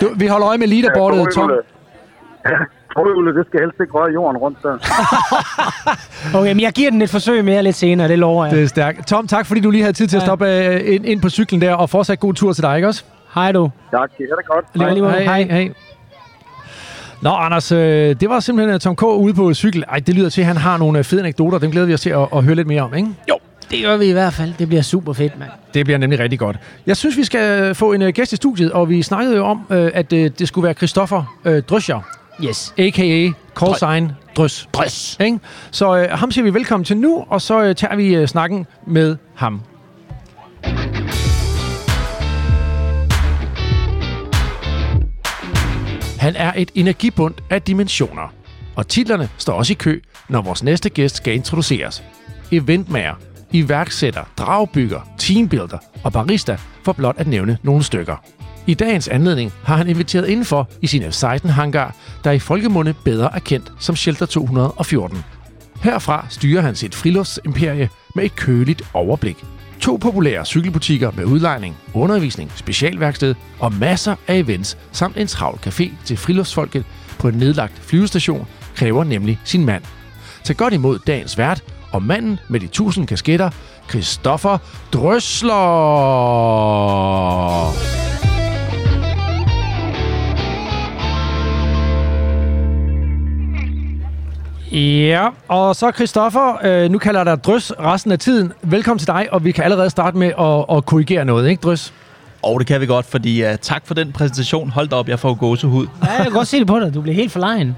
[0.00, 1.50] Du, vi holder øje med leaderboardet, Tom.
[2.50, 2.58] Ja,
[2.96, 4.74] forhjulet, det skal helst ikke røre jorden rundt der.
[6.38, 8.54] Okay, men jeg giver den et forsøg mere lidt senere, det lover jeg.
[8.54, 9.06] Det er stærkt.
[9.06, 10.26] Tom, tak fordi du lige havde tid til at Ja.
[10.26, 13.04] stoppe øh, ind, ind på cyklen der, og fortsat god tur til dig, ikke også?
[13.34, 13.70] Hej du.
[13.90, 14.64] Tak, det er det godt.
[14.76, 15.24] Hej, Hej.
[15.24, 15.72] hej, hej.
[17.22, 19.02] Nå, Anders, øh, det var simpelthen øh, Tom K.
[19.02, 19.84] ude på cykel.
[19.88, 21.58] Ej, det lyder til, at han har nogle øh, fede anekdoter.
[21.58, 23.08] Dem glæder vi os til at, at høre lidt mere om, ikke?
[23.28, 23.38] Jo,
[23.70, 24.52] det gør vi i hvert fald.
[24.58, 25.50] Det bliver super fedt, mand.
[25.74, 26.56] Det bliver nemlig rigtig godt.
[26.86, 29.66] Jeg synes, vi skal få en øh, gæst i studiet, og vi snakkede jo om,
[29.70, 32.00] øh, at øh, det skulle være Christoffer øh, Drøscher,
[32.44, 32.74] Yes.
[32.78, 33.28] a.k.a.
[33.60, 34.68] call sign Drøs.
[34.72, 35.16] Drøs.
[35.20, 35.38] Ikke?
[35.70, 38.66] Så øh, ham siger vi velkommen til nu, og så øh, tager vi øh, snakken
[38.86, 39.60] med ham.
[46.20, 48.34] Han er et energibund af dimensioner,
[48.76, 52.02] og titlerne står også i kø, når vores næste gæst skal introduceres.
[52.52, 53.14] Eventmager,
[53.52, 58.16] iværksætter, dragbygger, teambuilder og barista, for blot at nævne nogle stykker.
[58.66, 63.40] I dagens anledning har han inviteret indenfor i sin F-16-hangar, der i folkemunde bedre er
[63.40, 65.18] kendt som Shelter 214.
[65.82, 69.44] Herfra styrer han sit friluftsimperie med et køligt overblik.
[69.80, 75.90] To populære cykelbutikker med udlejning, undervisning, specialværksted og masser af events samt en travl café
[76.04, 76.84] til friluftsfolket
[77.18, 79.82] på en nedlagt flyvestation kræver nemlig sin mand.
[80.44, 83.50] Tag godt imod dagens vært og manden med de tusind kasketter,
[83.88, 84.58] Christoffer
[84.92, 85.50] Drøsler.
[94.72, 98.52] Ja, og så Christoffer, øh, nu kalder jeg dig Drøs resten af tiden.
[98.62, 101.92] Velkommen til dig, og vi kan allerede starte med at, at korrigere noget, ikke Drøs?
[102.42, 104.70] Og det kan vi godt, fordi uh, tak for den præsentation.
[104.70, 105.86] Hold da op, jeg får gåsehud.
[106.04, 106.94] Ja, jeg kan godt se det på dig.
[106.94, 107.76] Du bliver helt forlegen.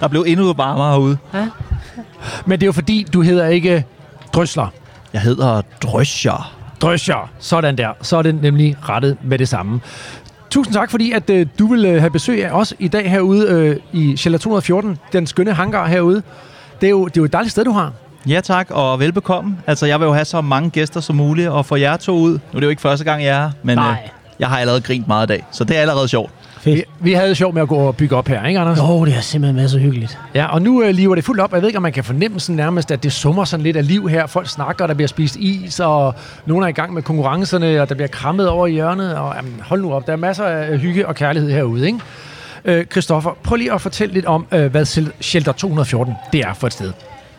[0.00, 1.18] Der blev endnu varmere herude.
[1.34, 1.48] Ja.
[2.46, 3.84] Men det er jo fordi, du hedder ikke
[4.34, 4.66] Drøsler.
[5.12, 6.54] Jeg hedder Drøscher.
[6.80, 7.30] Drøscher.
[7.38, 7.90] Sådan der.
[8.02, 9.80] Så er det nemlig rettet med det samme.
[10.52, 13.46] Tusind tak, fordi at, øh, du vil øh, have besøg af os i dag herude
[13.48, 16.22] øh, i Shelter 214, den skønne hangar herude.
[16.80, 17.92] Det er, jo, det er jo et dejligt sted, du har.
[18.26, 19.56] Ja tak, og velbekomme.
[19.66, 22.30] Altså, jeg vil jo have så mange gæster som muligt, og få jer to ud.
[22.32, 23.90] Nu er det jo ikke første gang, jeg er her, men Nej.
[24.04, 26.30] øh, Jeg har allerede grint meget i dag, så det er allerede sjovt.
[26.64, 26.84] Vi, Fedt.
[27.00, 28.78] vi havde det sjovt med at gå og bygge op her, ikke Anders?
[28.78, 30.18] Jo, det har simpelthen været så hyggeligt.
[30.34, 31.52] Ja, og nu øh, lever det fuldt op.
[31.52, 33.86] Jeg ved ikke, om man kan fornemme sådan nærmest, at det summer sådan lidt af
[33.86, 34.26] liv her.
[34.26, 36.14] Folk snakker, der bliver spist is, og
[36.46, 39.14] nogen er i gang med konkurrencerne, og der bliver krammet over i hjørnet.
[39.14, 41.98] Og jamen, hold nu op, der er masser af hygge og kærlighed herude, ikke?
[42.64, 46.54] Øh, Christoffer, prøv lige at fortælle lidt om, øh, hvad Shel- Shelter 214 det er
[46.54, 46.92] for et sted.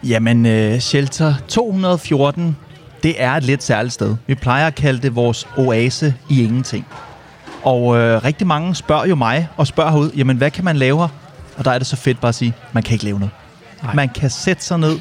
[0.08, 2.58] Jamen, uh, Shelter 214,
[3.04, 4.16] det er et lidt særligt sted.
[4.28, 6.86] Vi plejer at kalde det vores oase i ingenting.
[7.64, 11.00] Og øh, rigtig mange spørger jo mig og spørger herude, jamen hvad kan man lave
[11.00, 11.08] her?
[11.58, 13.32] Og der er det så fedt bare at sige, man kan ikke lave noget.
[13.84, 13.94] Nej.
[13.96, 15.00] Man kan sætte sig ned,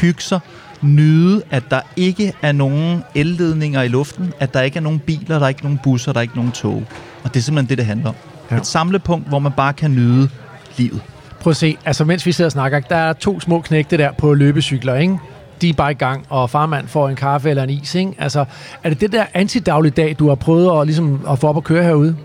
[0.00, 0.40] hygge sig,
[0.82, 5.38] nyde, at der ikke er nogen elledninger i luften, at der ikke er nogen biler,
[5.38, 6.84] der er ikke nogen busser, der er ikke nogen tog.
[7.24, 8.14] Og det er simpelthen det, det handler om.
[8.50, 8.56] Ja.
[8.56, 10.28] Et samlepunkt, hvor man bare kan nyde
[10.76, 11.00] livet.
[11.40, 14.12] Prøv at se, altså mens vi sidder og snakker, der er to små knægte der
[14.12, 15.18] på løbecykler, ikke?
[15.60, 18.12] De er bare i gang, og farmand får en kaffe eller en is, ikke?
[18.18, 18.44] Altså,
[18.84, 21.84] er det det der antidagligdag, du har prøvet at, ligesom, at få op at køre
[21.84, 22.16] herude?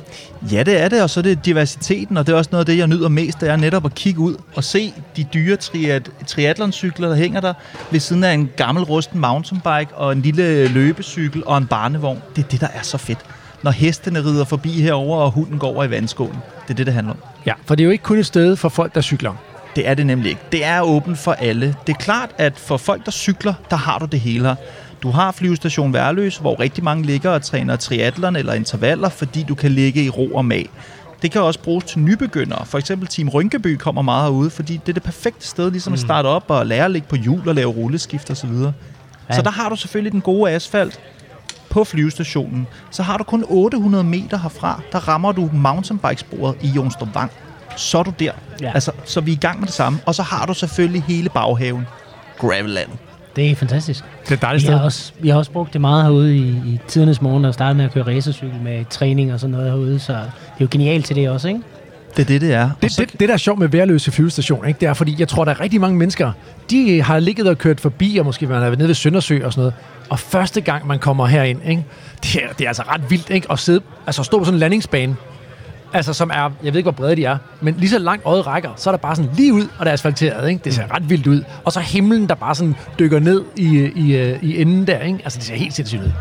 [0.51, 2.65] Ja, det er det, og så er det diversiteten, og det er også noget af
[2.65, 6.25] det, jeg nyder mest, det er netop at kigge ud og se de dyre triat-
[6.27, 7.53] triathlon-cykler, der hænger der
[7.91, 12.21] ved siden af en gammel rusten mountainbike og en lille løbecykel og en barnevogn.
[12.35, 13.19] Det er det, der er så fedt.
[13.63, 16.37] Når hestene rider forbi herover og hunden går over i vandskålen.
[16.67, 17.19] Det er det, det handler om.
[17.45, 19.33] Ja, for det er jo ikke kun et sted for folk, der cykler.
[19.75, 20.41] Det er det nemlig ikke.
[20.51, 21.75] Det er åbent for alle.
[21.88, 24.55] Det er klart, at for folk, der cykler, der har du det hele her.
[25.03, 29.55] Du har flyvestation Værløs, hvor rigtig mange ligger og træner triathlon eller intervaller, fordi du
[29.55, 30.69] kan ligge i ro og mag.
[31.21, 32.65] Det kan også bruges til nybegyndere.
[32.65, 35.99] For eksempel Team Rynkeby kommer meget herude, fordi det er det perfekte sted ligesom at
[35.99, 38.49] starte op og lære at ligge på hjul og lave rulleskift osv.
[38.49, 38.71] Ja.
[39.29, 39.36] Ja.
[39.36, 40.99] Så der har du selvfølgelig den gode asfalt
[41.69, 42.67] på flyvestationen.
[42.91, 47.32] Så har du kun 800 meter herfra, der rammer du mountainbikesporet i Jonstrup Vang.
[47.75, 48.32] Så er du der.
[48.62, 48.71] Ja.
[48.73, 49.99] Altså, så vi er i gang med det samme.
[50.05, 51.88] Og så har du selvfølgelig hele baghaven.
[52.38, 52.89] Gravelland.
[53.36, 54.03] Det er fantastisk.
[54.23, 54.77] Det er et dejligt Vi sted.
[54.77, 57.75] har, også, vi har også brugt det meget herude i, i tidernes morgen, og startet
[57.77, 61.05] med at køre racercykel med træning og sådan noget herude, så det er jo genialt
[61.05, 61.60] til det også, ikke?
[62.17, 62.69] Det er det, det er.
[62.82, 65.27] Det, så, det, det, der er sjovt med værløse flyvestation, ikke, det er, fordi jeg
[65.27, 66.32] tror, der er rigtig mange mennesker,
[66.69, 69.53] de har ligget og kørt forbi, og måske man har været nede ved Søndersø og
[69.53, 69.73] sådan noget.
[70.10, 71.86] Og første gang, man kommer herind, ikke,
[72.23, 74.60] det, er, det er altså ret vildt ikke, at sidde, altså stå på sådan en
[74.60, 75.15] landingsbane,
[75.93, 78.47] altså som er, jeg ved ikke, hvor brede de er, men lige så langt øjet
[78.47, 80.62] rækker, så er der bare sådan lige ud, og der er asfalteret, ikke?
[80.63, 81.43] Det ser ret vildt ud.
[81.65, 85.19] Og så himlen, der bare sådan dykker ned i, i, øh, i enden der, ikke?
[85.23, 86.12] Altså, det ser helt sindssygt ud.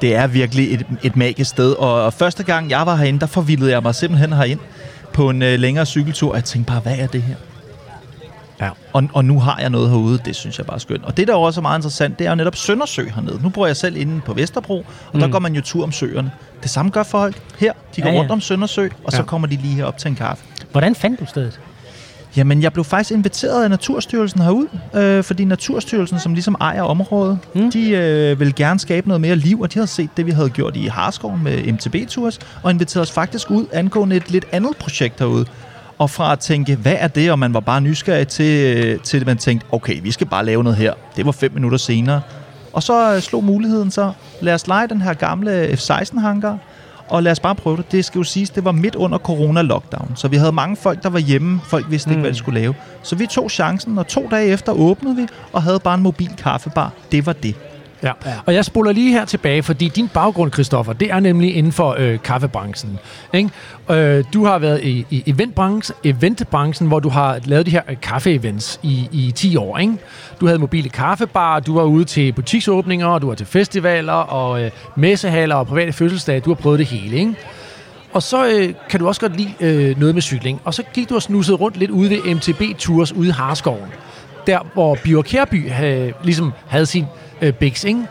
[0.00, 1.72] det er virkelig et, et magisk sted.
[1.72, 4.60] Og, og første gang, jeg var herinde, der forvildede jeg mig simpelthen herind
[5.12, 6.30] på en øh, længere cykeltur.
[6.30, 7.34] Og jeg tænkte bare, hvad er det her?
[8.60, 8.68] Ja.
[8.92, 11.04] Og, og nu har jeg noget herude, det synes jeg bare er skønt.
[11.04, 13.38] Og det, der også er meget interessant, det er jo netop Søndersø hernede.
[13.42, 15.20] Nu bor jeg selv inde på Vesterbro, og mm.
[15.20, 16.30] der går man jo tur om søerne.
[16.62, 17.72] Det samme gør folk her.
[17.96, 19.22] De går Ja, ja, rundt om Søndersø, og så Ja.
[19.24, 20.44] kommer de lige herop til en kaffe.
[20.72, 21.60] Hvordan fandt du stedet?
[22.36, 27.38] Jamen, jeg blev faktisk inviteret af Naturstyrelsen herud, øh, fordi Naturstyrelsen, som ligesom ejer området,
[27.54, 27.70] Mm.
[27.70, 30.50] de øh, vil gerne skabe noget mere liv, og de havde set det, vi havde
[30.50, 35.18] gjort i Harskoven med MTB-tours, og inviteret os faktisk ud angående et lidt andet projekt
[35.18, 35.46] herude.
[36.00, 39.20] Og fra at tænke, hvad er det, og man var bare nysgerrig til, øh, til
[39.20, 40.94] at man tænkte, okay, vi skal bare lave noget her.
[41.16, 42.20] Det var fem minutter senere.
[42.72, 46.58] Og så øh, slog muligheden så, lad os lege den her gamle F-16-hangar,
[47.08, 47.92] og lad os bare prøve det.
[47.92, 50.12] Det skal jo siges, det var midt under corona-lockdown.
[50.14, 51.60] Så vi havde mange folk, der var hjemme.
[51.64, 52.74] Folk vidste ikke, hvad de skulle lave.
[53.02, 56.30] Så vi tog chancen, og to dage efter åbnede vi, og havde bare en mobil
[56.38, 56.92] kaffebar.
[57.12, 57.54] Det var det.
[58.02, 58.12] Ja.
[58.26, 58.34] ja.
[58.46, 61.96] Og jeg spoler lige her tilbage, fordi din baggrund, Christoffer, det er nemlig inden for
[61.98, 62.98] øh, kaffebranchen.
[63.34, 63.50] Ikke?
[63.90, 67.96] Øh, du har været i, i eventbranchen, eventbranchen, hvor du har lavet de her øh,
[68.02, 69.78] kaffeevents i, i 10 år.
[69.78, 69.92] Ikke?
[70.40, 74.70] Du havde mobile kaffebarer, du var ude til butiksåbninger, du var til festivaler og øh,
[74.96, 76.40] messehaller og private fødselsdage.
[76.40, 77.16] Du har prøvet det hele.
[77.16, 77.34] Ikke?
[78.12, 80.60] Og så øh, kan du også godt lide øh, noget med cykling.
[80.64, 83.88] Og så gik du og snusede rundt lidt ude ved MTB Tours ude i Harskoven.
[84.46, 87.06] Der, hvor Bjørk Kærby øh, ligesom havde sin
[87.42, 88.06] øh, bigs, ikke?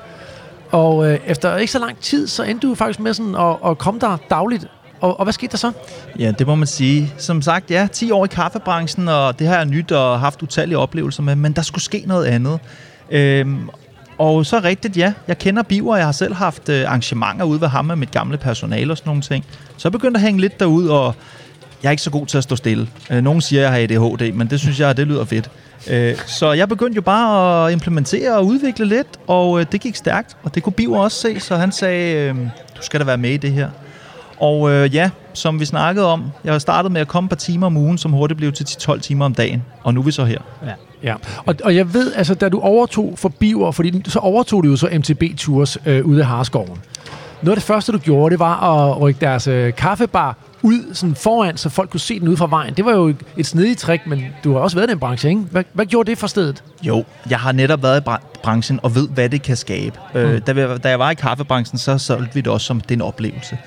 [0.72, 3.78] Og øh, efter ikke så lang tid, så endte du faktisk med sådan at, at
[3.78, 4.68] komme der dagligt.
[5.02, 5.72] Og, og hvad skete der så?
[6.20, 7.14] Ja, det må man sige.
[7.18, 10.78] Som sagt, ja, 10 år i kaffebranchen, og det har jeg nyt og haft utallige
[10.78, 12.60] oplevelser med, men der skulle ske noget andet.
[13.12, 13.70] Øhm,
[14.18, 17.68] og så rigtigt, ja, jeg kender Biver, jeg har selv haft øh, arrangementer ude ved
[17.68, 19.46] ham med mit gamle personale og sådan nogle ting.
[19.78, 21.16] Så jeg begyndte at hænge lidt derud, og
[21.84, 22.88] jeg er ikke så god til at stå stille.
[23.10, 25.52] Øh, nogen siger, at jeg har ADHD, men det synes jeg, det lyder fedt.
[25.90, 29.96] Øh, så jeg begyndte jo bare at implementere og udvikle lidt, og øh, det gik
[29.96, 32.36] stærkt, og det kunne Biver også se, så han sagde, øh,
[32.78, 33.70] du skal da være med i det her.
[34.40, 37.36] Og øh, ja, som vi snakkede om, jeg har startet med at komme et par
[37.36, 40.12] timer om ugen, som hurtigt blev til 12 timer om dagen, og nu er vi
[40.12, 40.40] så her.
[40.66, 40.74] Ja.
[41.04, 41.16] Ja,
[41.46, 44.76] og, og jeg ved, altså da du overtog for Biver, fordi så overtog du jo
[44.76, 46.80] så MTB Tours øh, ude af Harskoven.
[47.42, 51.16] Noget af det første, du gjorde, det var at rykke deres øh, kaffebar ud sådan
[51.16, 52.74] foran, så folk kunne se den ude fra vejen.
[52.74, 55.42] Det var jo et snedigt trick, men du har også været i den branche, ikke?
[55.42, 56.64] Hvad, hvad gjorde det for stedet?
[56.84, 60.00] Jo, jeg har netop været i bra- branchen og ved, hvad det kan skabe.
[60.14, 60.20] Mm.
[60.20, 62.92] Øh, da, vi, da jeg var i kaffebranchen, så solgte vi det også som det
[62.92, 63.58] er en oplevelse.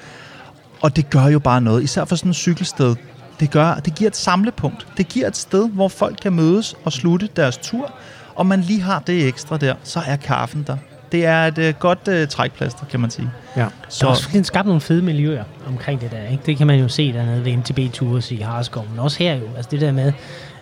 [0.81, 2.97] Og det gør jo bare noget, især for sådan et cykelsted.
[3.41, 4.87] Det, gør, det giver et samlepunkt.
[4.97, 7.93] Det giver et sted, hvor folk kan mødes og slutte deres tur,
[8.35, 10.77] og man lige har det ekstra der, så er kaffen der.
[11.13, 13.31] Det er et uh, godt uh, trækplaster, kan man sige.
[13.57, 13.67] Ja.
[13.89, 13.99] Så.
[14.01, 16.29] Der er også skabt nogle fede miljøer omkring det der.
[16.31, 16.43] Ikke?
[16.47, 19.47] Det kan man jo se dernede ved MTB Tours i Harskov, men også her jo.
[19.57, 20.13] Altså det der med,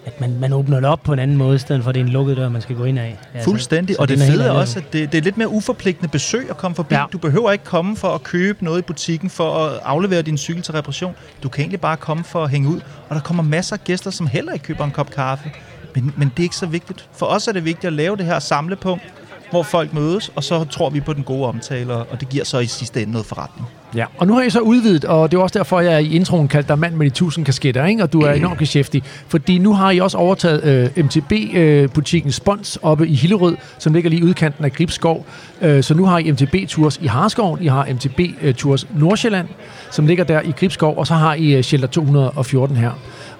[0.07, 2.01] at man, man åbner det op på en anden måde, i stedet for at det
[2.01, 3.19] er en lukket dør, man skal gå ind af.
[3.35, 6.09] Altså, Fuldstændig, så og det fede er også, at det, det er lidt mere uforpligtende
[6.09, 6.95] besøg at komme forbi.
[6.95, 7.05] Ja.
[7.13, 10.63] Du behøver ikke komme for at købe noget i butikken, for at aflevere din cykel
[10.63, 11.15] til reparation.
[11.43, 14.11] Du kan egentlig bare komme for at hænge ud, og der kommer masser af gæster,
[14.11, 15.51] som heller ikke køber en kop kaffe.
[15.95, 17.09] Men, men det er ikke så vigtigt.
[17.13, 19.03] For os er det vigtigt at lave det her samlepunkt,
[19.51, 22.59] hvor folk mødes, og så tror vi på den gode omtale, og det giver så
[22.59, 23.69] i sidste ende noget forretning.
[23.95, 26.49] Ja, og nu har I så udvidet, og det er også derfor, jeg i introen
[26.49, 28.03] kaldte dig mand med de tusind kasketter, ikke?
[28.03, 32.79] og du er enormt beskæftig, fordi nu har I også overtaget øh, MTB-butikken øh, Spons
[32.83, 35.27] oppe i Hillerød, som ligger lige udkanten af Gribskov.
[35.61, 38.55] Øh, så nu har I MTB Tours i Harskov, I har MTB øh,
[38.91, 39.49] Nordsjælland,
[39.91, 42.91] som ligger der i Gribskov, og så har I øh, Shelter 214 her.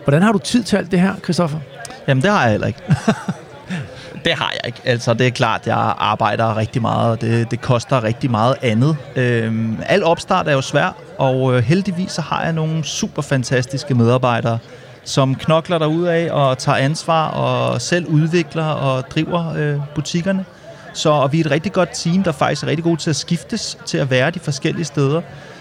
[0.05, 1.59] Hvordan har du tid til alt det her, Christoffer?
[2.09, 2.81] Jamen, det har jeg heller ikke.
[4.25, 4.81] det har jeg ikke.
[4.85, 8.97] Altså, det er klart, jeg arbejder rigtig meget, og det, det koster rigtig meget andet.
[9.17, 13.95] Øhm, al opstart er jo svær, og øh, heldigvis så har jeg nogle super fantastiske
[13.95, 14.59] medarbejdere,
[15.05, 20.45] som knokler ud af og tager ansvar og selv udvikler og driver øh, butikkerne.
[20.93, 23.17] Så og vi er et rigtig godt team, der faktisk er rigtig gode til at
[23.17, 25.21] skiftes til at være de forskellige steder.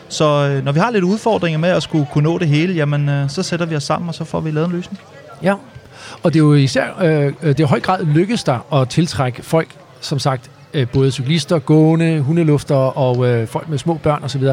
[0.09, 3.09] Så øh, når vi har lidt udfordringer med at skulle kunne nå det hele, jamen
[3.09, 4.99] øh, så sætter vi os sammen, og så får vi lavet en løsning.
[5.43, 5.55] Ja,
[6.23, 8.89] og det er jo især, øh, øh, det er i høj grad lykkes der at
[8.89, 9.67] tiltrække folk,
[10.01, 14.43] som sagt, øh, både cyklister, gående, hundelufter og øh, folk med små børn osv.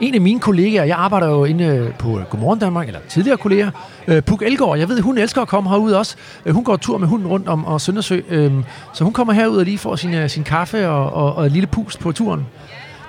[0.00, 3.36] En af mine kollegaer, jeg arbejder jo inde øh, på øh, Godmorgen Danmark, eller tidligere
[3.36, 3.70] kolleger,
[4.08, 6.16] øh, Puk Elgård, jeg ved, hun elsker at komme herud også.
[6.46, 8.52] Øh, hun går tur med hunden rundt om og Søndersø, øh,
[8.94, 11.66] så hun kommer herud og lige får sin, sin kaffe og, og, og et lille
[11.66, 12.46] pust på turen.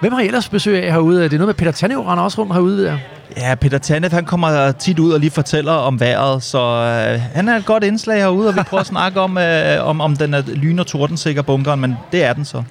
[0.01, 1.23] Hvem har I ellers besøg af herude?
[1.23, 2.99] Det er noget med Peter Tannev render også rundt herude, ved jeg.
[3.37, 7.47] Ja, Peter Tanef, han kommer tit ud og lige fortæller om vejret, så øh, han
[7.47, 10.33] er et godt indslag herude, og vi prøver at snakke om, øh, om, om den
[10.33, 12.63] er lyn- og tordensikker bunkeren, men det er den så.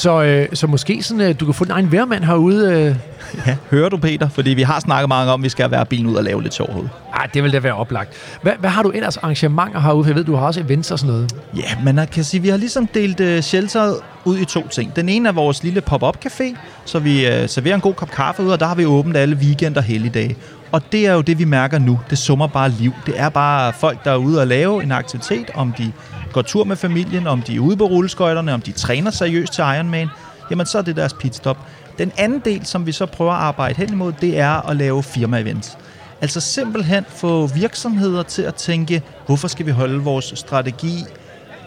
[0.00, 2.72] Så, øh, så måske sådan, øh, du kan få din egen værmand herude.
[2.72, 2.96] Øh.
[3.46, 4.28] Ja, hører du Peter?
[4.28, 6.54] Fordi vi har snakket mange om, at vi skal være bilen ud og lave lidt
[6.54, 6.88] sjov herude.
[7.14, 8.12] Ej, det vil da være oplagt.
[8.42, 10.04] Hvad, hvad har du ellers arrangementer herude?
[10.04, 11.32] For jeg ved, du har også events og sådan noget.
[11.56, 14.96] Ja, men jeg kan sige, vi har ligesom delt uh, shelteret ud i to ting.
[14.96, 18.42] Den ene er vores lille pop-up café, så vi uh, serverer en god kop kaffe
[18.42, 20.36] ud, og der har vi åbent alle weekender og helligdage.
[20.72, 22.00] Og det er jo det, vi mærker nu.
[22.10, 22.92] Det summer bare liv.
[23.06, 25.92] Det er bare folk, der er ude og lave en aktivitet, om de
[26.32, 29.62] går tur med familien, om de er ude på rulleskøjterne, om de træner seriøst til
[29.62, 30.08] Ironman,
[30.50, 31.58] jamen så er det deres pitstop.
[31.98, 35.02] Den anden del, som vi så prøver at arbejde hen imod, det er at lave
[35.02, 35.78] firma-events.
[36.20, 41.04] Altså simpelthen få virksomheder til at tænke, hvorfor skal vi holde vores strategi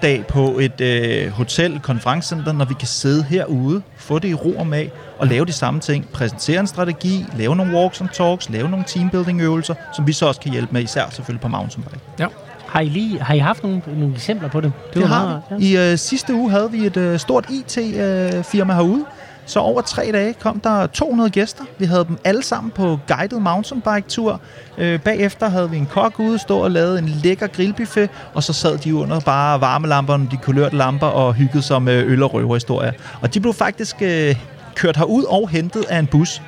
[0.04, 4.52] dag på et øh, hotel, konferencecenter, når vi kan sidde herude, få det i ro
[4.58, 6.08] og mag, og lave de samme ting.
[6.14, 10.42] Præsentere en strategi, lave nogle walks and talks, lave nogle teambuilding-øvelser, som vi så også
[10.42, 12.00] kan hjælpe med, især selvfølgelig på mountainbike.
[12.20, 12.28] Ja.
[12.68, 14.72] Har I, lige, har I haft nogle, nogle eksempler på det?
[14.88, 15.74] Det, det har meget, vi.
[15.74, 15.88] Ja.
[15.88, 19.06] I øh, sidste uge havde vi et øh, stort IT-firma øh, herude,
[19.46, 21.64] så over tre dage kom der 200 gæster.
[21.78, 24.42] Vi havde dem alle sammen på guided mountainbike-tur.
[24.78, 28.54] Øh, bagefter havde vi en kok ude, stå og lavede en lækker grillbuffet, og så
[28.54, 32.92] sad de under bare varmelamperne, de kulørte lamper og hyggede sig med øl og røverhistorier.
[33.22, 34.36] Og de blev faktisk øh,
[34.76, 36.42] kørt herud og hentet af en bus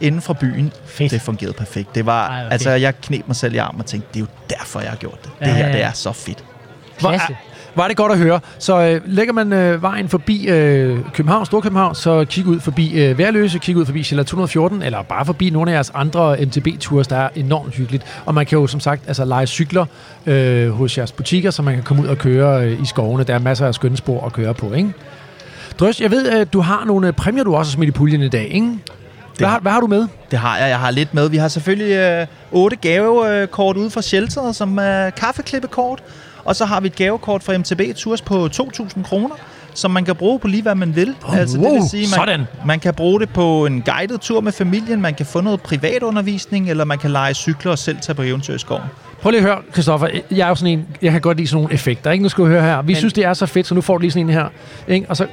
[0.00, 0.72] inden for byen.
[0.86, 1.10] Fedt.
[1.10, 1.94] Det fungerede perfekt.
[1.94, 2.52] Det var, Ej, okay.
[2.52, 4.96] altså, jeg knep mig selv i armen og tænkte, det er jo derfor, jeg har
[4.96, 5.30] gjort det.
[5.40, 6.44] Det her, det er så fedt.
[6.98, 7.36] Klasse.
[7.78, 8.40] Var det godt at høre.
[8.58, 13.18] Så øh, lægger man øh, vejen forbi øh, København, Storkøbenhavn, så kig ud forbi øh,
[13.18, 17.16] Værløse, kig ud forbi Sjælland 214, eller bare forbi nogle af jeres andre MTB-tours, der
[17.16, 18.04] er enormt hyggeligt.
[18.26, 19.86] Og man kan jo som sagt altså, lege cykler
[20.26, 23.24] øh, hos jeres butikker, så man kan komme ud og køre øh, i skovene.
[23.24, 24.92] Der er masser af skønne spor at køre på, ikke?
[25.78, 28.28] Drøs, jeg ved, at du har nogle præmier, du også har smidt i puljen i
[28.28, 28.78] dag, ikke?
[29.38, 30.06] Hvad, har, hvad har du med?
[30.30, 30.68] Det har jeg.
[30.68, 31.28] Jeg har lidt med.
[31.28, 36.02] Vi har selvfølgelig øh, otte gavekort ude fra shelteret, som er kaffeklippekort.
[36.48, 39.34] Og så har vi et gavekort fra MTB Tours på 2.000 kroner,
[39.74, 41.14] som man kan bruge på lige hvad man vil.
[41.24, 42.44] Oh, altså, wow, det vil sige, man, sådan.
[42.66, 46.70] man kan bruge det på en guided tur med familien, man kan få noget privatundervisning,
[46.70, 48.82] eller man kan lege cykler og selv tage på eventyr i skoven.
[49.22, 50.08] Prøv lige at høre, Christoffer.
[50.30, 52.10] Jeg er jo sådan en, jeg kan godt lide sådan nogle effekter.
[52.10, 52.22] Ikke?
[52.22, 52.82] Nu skal du høre her.
[52.82, 54.48] Vi Men, synes, det er så fedt, så nu får du lige sådan en her.
[54.88, 55.06] Ikke?
[55.08, 55.26] Og så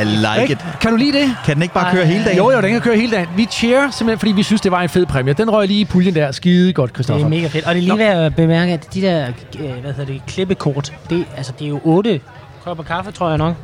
[0.00, 0.58] I like it.
[0.80, 1.36] Kan du lide det?
[1.44, 2.36] Kan den ikke bare køre hele dagen?
[2.38, 3.28] Jo, jo, den kan køre hele dagen.
[3.36, 5.32] Vi cheer simpelthen, fordi vi synes, det var en fed præmie.
[5.32, 6.32] Den røg lige i puljen der.
[6.32, 7.28] Skide godt, Christoffer.
[7.28, 7.66] Det er mega fedt.
[7.66, 9.26] Og det er lige ved at bemærke, at de der
[9.58, 12.20] øh, hvad hedder det, klippekort, det, altså, det er jo otte
[12.64, 13.54] kopper kaffe, tror jeg nok.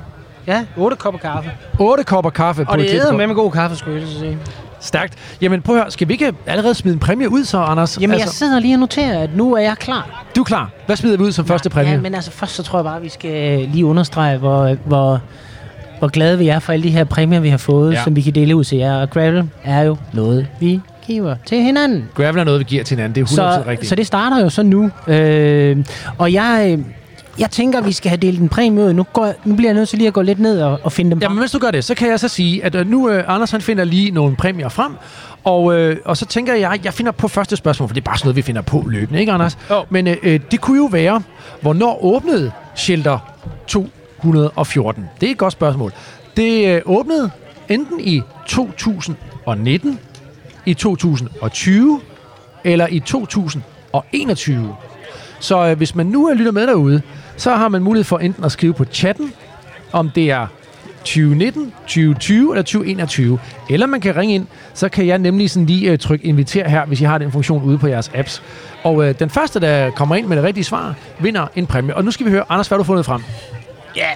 [0.47, 1.51] Ja, otte kopper kaffe.
[1.79, 4.39] Otte kopper kaffe på Og det er med med god kaffe, skulle jeg sige.
[4.81, 5.15] Stærkt.
[5.41, 7.99] Jamen prøv at høre, skal vi ikke allerede smide en præmie ud så, Anders?
[8.01, 10.25] Jamen altså, jeg sidder lige og noterer, at nu er jeg klar.
[10.37, 10.71] Du er klar.
[10.87, 11.93] Hvad smider vi ud som Nej, første præmie?
[11.93, 15.21] Ja, men altså først så tror jeg bare, at vi skal lige understrege, hvor, hvor
[15.99, 17.97] hvor glade vi er for alle de her præmier, vi har fået, Ja.
[17.99, 18.05] ja.
[18.05, 18.95] som vi kan dele ud til jer.
[19.01, 22.09] Og gravel er jo noget, vi giver til hinanden.
[22.15, 23.15] Gravel er noget, vi giver til hinanden.
[23.15, 23.89] Det er 100% Så, rigtigt.
[23.89, 24.91] så det starter jo så nu.
[25.07, 25.77] Øh,
[26.19, 26.85] og jeg, øh,
[27.41, 28.93] jeg tænker, vi skal have delt en præmie ud.
[28.93, 31.11] Nu, går, nu bliver jeg nødt til lige at gå lidt ned og, og finde
[31.11, 33.25] dem Jamen, mens du gør det, så kan jeg så sige, at øh, nu øh,
[33.27, 34.93] Anders han finder lige nogle præmier frem,
[35.45, 38.19] og, øh, og så tænker jeg, jeg finder på første spørgsmål, for det er bare
[38.19, 39.59] sådan noget, vi finder på løbende, ikke Anders?
[39.71, 39.85] Jo.
[39.91, 41.23] Men øh, øh, det kunne jo være,
[41.61, 43.19] hvornår åbnede Shelter
[43.67, 45.09] 214?
[45.21, 45.93] Det er et godt spørgsmål.
[46.37, 47.31] Det øh, åbnede
[47.69, 49.99] enten i 2019,
[50.67, 52.01] i 2020
[52.65, 54.77] eller i 2021.
[55.41, 57.03] Så øh, hvis man nu er lytter med derude,
[57.41, 59.33] så har man mulighed for enten at skrive på chatten,
[59.93, 60.47] om det er
[60.99, 63.39] 2019, 2020 eller 2021.
[63.71, 66.87] Eller man kan ringe ind, så kan jeg nemlig sådan lige øh, trykke inviter her,
[66.87, 68.43] hvis I har den funktion ude på jeres apps.
[68.83, 71.97] Og øh, den første, der kommer ind med det rigtige svar, vinder en præmie.
[71.97, 73.23] Og nu skal vi høre, Anders, hvad har du fundet frem?
[73.97, 74.09] Ja,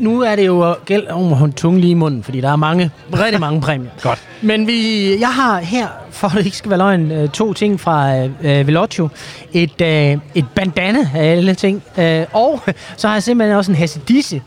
[0.00, 2.90] nu er det jo gæld om holde tunge lige i munden, fordi der er mange,
[3.14, 3.90] rigtig mange præmier.
[4.02, 4.22] Godt.
[4.42, 7.80] Men vi, jeg har her, for at det ikke skal være løgn, øh, to ting
[7.80, 9.08] fra øh, Velocio.
[9.52, 11.82] Et, øh, et bandana af alle ting.
[11.98, 12.60] Øh, og
[12.96, 14.42] så har jeg simpelthen også en Hasidisse.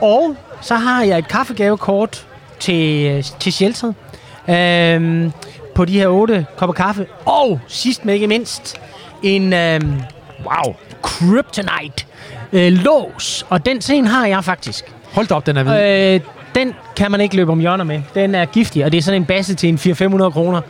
[0.00, 2.26] Og så har jeg et kaffegavekort
[2.60, 3.94] til, øh, til shelteret.
[4.48, 5.30] Øh,
[5.74, 7.06] på de her otte kopper kaffe.
[7.24, 8.76] Og sidst men ikke mindst,
[9.22, 9.80] en øh,
[10.46, 12.04] wow, Kryptonite
[12.52, 13.46] øh, lås.
[13.48, 14.84] Og den scene har jeg faktisk.
[15.12, 16.14] Hold da op, den er ved.
[16.14, 16.20] Øh,
[16.54, 18.02] den kan man ikke løbe om hjørner med.
[18.14, 20.60] Den er giftig, og det er sådan en basse til en 400-500 kroner.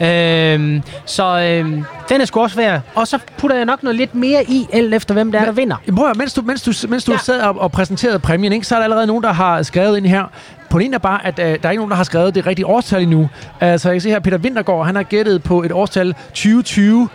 [0.00, 2.80] Øh, så øh, den er sgu også værd.
[2.94, 5.52] Og så putter jeg nok noget lidt mere i, alt efter hvem der er, der
[5.52, 5.76] vinder.
[5.96, 7.18] Prøv at, mens du, mens du, mens du ja.
[7.18, 10.06] Sad og, og præsenterede præmien, ikke, så er der allerede nogen, der har skrevet ind
[10.06, 10.24] her.
[10.80, 13.02] Ene er bare, at øh, der er ikke nogen, der har skrevet det rigtige årstal
[13.02, 13.28] endnu.
[13.60, 17.08] Altså, jeg kan se her, Peter Wintergaard, han har gættet på et årstal 2020.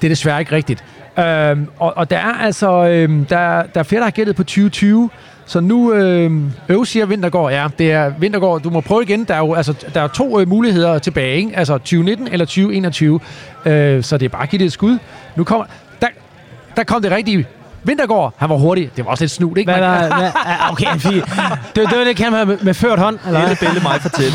[0.00, 0.84] Det er desværre ikke rigtigt.
[1.18, 4.42] Øhm, og, og der er altså øhm, der, der er flere, der har gættet på
[4.42, 5.10] 2020.
[5.46, 9.24] Så nu øhm, øv siger Vintergaard, ja, det er Vintergaard, du må prøve igen.
[9.24, 11.56] Der er jo altså, der er to øh, muligheder tilbage, ikke?
[11.56, 13.20] altså 2019 eller 2021.
[13.66, 14.98] Øh, så det er bare at give det et skud.
[15.36, 15.66] Nu kommer,
[16.00, 16.06] der,
[16.76, 17.46] der kom det rigtige.
[17.84, 18.90] Vintergaard, han var hurtig.
[18.96, 19.72] Det var også lidt snud, ikke?
[19.72, 21.14] Hvad, hvad, hvad, ah, okay, fordi
[21.76, 23.68] det, det, det kan man med, med ført hånd, eller Hele hvad?
[23.68, 24.32] Belle mig fortælle.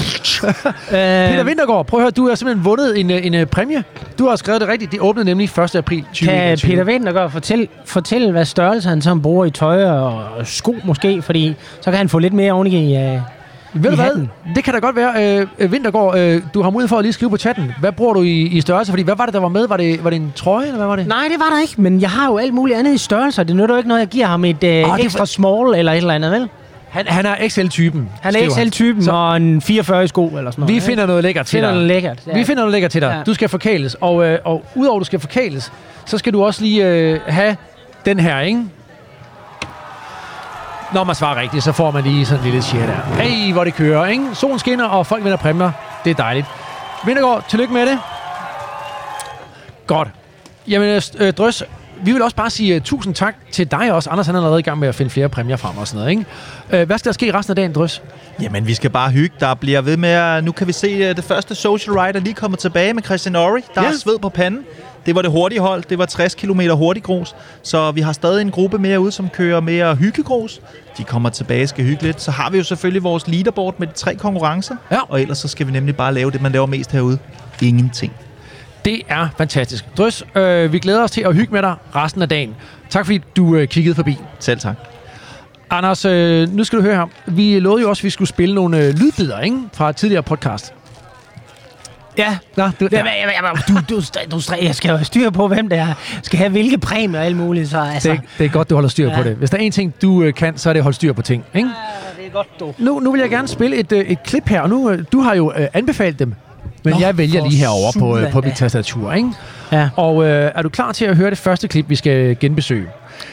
[1.30, 3.84] Peter Øh, Vintergaard, prøv at høre, du har simpelthen vundet en, øh, en, en præmie.
[4.20, 4.92] Du har skrevet det rigtigt.
[4.92, 5.76] Det åbnede nemlig 1.
[5.76, 6.72] april kan 2021.
[6.72, 11.56] Peter Vintergaard fortælle, fortælle, hvad størrelse han så bruger i tøj og sko måske, fordi
[11.82, 13.16] så kan han få lidt mere oven i...
[13.16, 13.22] Uh,
[13.74, 14.06] Ved du hvad?
[14.06, 14.30] hatten.
[14.56, 15.40] Det kan da godt være.
[15.40, 17.72] Øh, øh, Vintergaard, øh, du har mulighed for at lige skrive på chatten.
[17.80, 18.92] Hvad bruger du i, i størrelse?
[18.92, 19.68] Fordi hvad var det, der var med?
[19.68, 21.08] Var det, var det en trøje, eller hvad var det?
[21.08, 23.44] Nej, det var der ikke, men jeg har jo alt muligt andet i størrelser.
[23.44, 25.92] Det nytter jo ikke noget, jeg giver ham et uh, er ekstra for- small eller
[25.92, 26.50] et eller andet, vel?
[26.90, 28.10] Han, han er XL-typen.
[28.22, 30.76] Han er XL-typen Så og en 44 i sko eller sådan noget.
[30.76, 31.74] vi finder noget lækkert til finder dig.
[31.76, 32.20] noget lækkert.
[32.36, 33.14] Vi finder noget lækkert til dig.
[33.18, 33.24] Ja.
[33.24, 33.96] Du skal forkæles.
[34.02, 35.72] Og, øh, og udover at du skal forkæles,
[36.06, 37.56] så skal du også lige øh, have
[38.06, 38.64] den her, ikke?
[40.94, 43.22] Når man svarer rigtigt, så får man lige sådan en lille shit der.
[43.22, 44.30] Hey, hvor det kører, ikke?
[44.34, 45.72] Solen skinner, og folk vinder præmier.
[46.04, 46.46] Det er dejligt.
[47.06, 48.00] Vintergaard, tillykke med det.
[49.88, 50.08] Godt.
[50.68, 51.64] Jamen, øh, Drøs,
[52.04, 54.10] vi vil også bare sige uh, tusind tak til dig også.
[54.10, 56.12] Anders han er allerede i gang med at finde flere præmier frem og sådan noget,
[56.12, 56.82] ikke?
[56.82, 58.02] Uh, hvad skal der ske resten af dagen, Drøs?
[58.42, 59.36] Jamen, vi skal bare hygge.
[59.40, 60.44] Der bliver ved med at...
[60.44, 63.36] Nu kan vi se, at det første social ride er lige kommet tilbage med Christian
[63.36, 63.62] Ori.
[63.76, 63.88] Der ja.
[63.88, 64.66] er sved på panden.
[65.10, 65.84] Det var det hurtige hold.
[65.90, 67.36] Det var 60 km hurtig grus.
[67.64, 70.62] Så vi har stadig en gruppe mere ude, som kører mere hyggegrus.
[70.98, 72.22] De kommer tilbage skal hygge lidt.
[72.22, 74.76] Så har vi jo selvfølgelig vores leaderboard med de tre konkurrencer.
[74.92, 75.00] Ja.
[75.08, 77.18] Og ellers så skal vi nemlig bare lave det, man laver mest herude.
[77.62, 78.14] Ingenting.
[78.86, 79.86] Det er fantastisk.
[79.98, 82.56] Drøs, øh, vi glæder os til at hygge med dig resten af dagen.
[82.90, 84.18] Tak fordi du øh, kiggede forbi.
[84.40, 84.76] Selv tak.
[85.70, 87.06] Anders, øh, nu skal du høre her.
[87.26, 89.58] Vi lovede jo også, at vi skulle spille nogle øh, lydbider ikke?
[89.74, 90.74] fra tidligere podcast.
[92.20, 92.38] Ja.
[92.56, 93.04] Nå, du, Ja.
[93.04, 94.02] men- men- men- Du, du,
[94.32, 95.94] du, jeg skal jo have styr på, hvem det er.
[96.24, 97.70] Skal have hvilke præmier og alt muligt.
[97.70, 99.16] Så, altså, det, det er godt, du holder styr ja.
[99.16, 99.30] på Ja.
[99.30, 99.36] det.
[99.38, 101.22] Hvis der er en ting, du øh, kan, så er det at holde styr på
[101.22, 101.44] ting.
[101.54, 101.70] Ikke?
[102.18, 102.74] det er godt, du.
[102.78, 105.20] Nu, nu vil jeg gerne spille et, øh, et klip her, og nu, øh, du
[105.22, 106.34] har jo øh, anbefalet dem.
[106.84, 109.14] Men Nå, jeg vælger lige herover på, øh, på mit tastatur.
[109.14, 109.30] Ikke?
[109.72, 109.90] Ja.
[109.96, 112.86] Og øh, er du klar til at høre det første klip, vi skal genbesøge?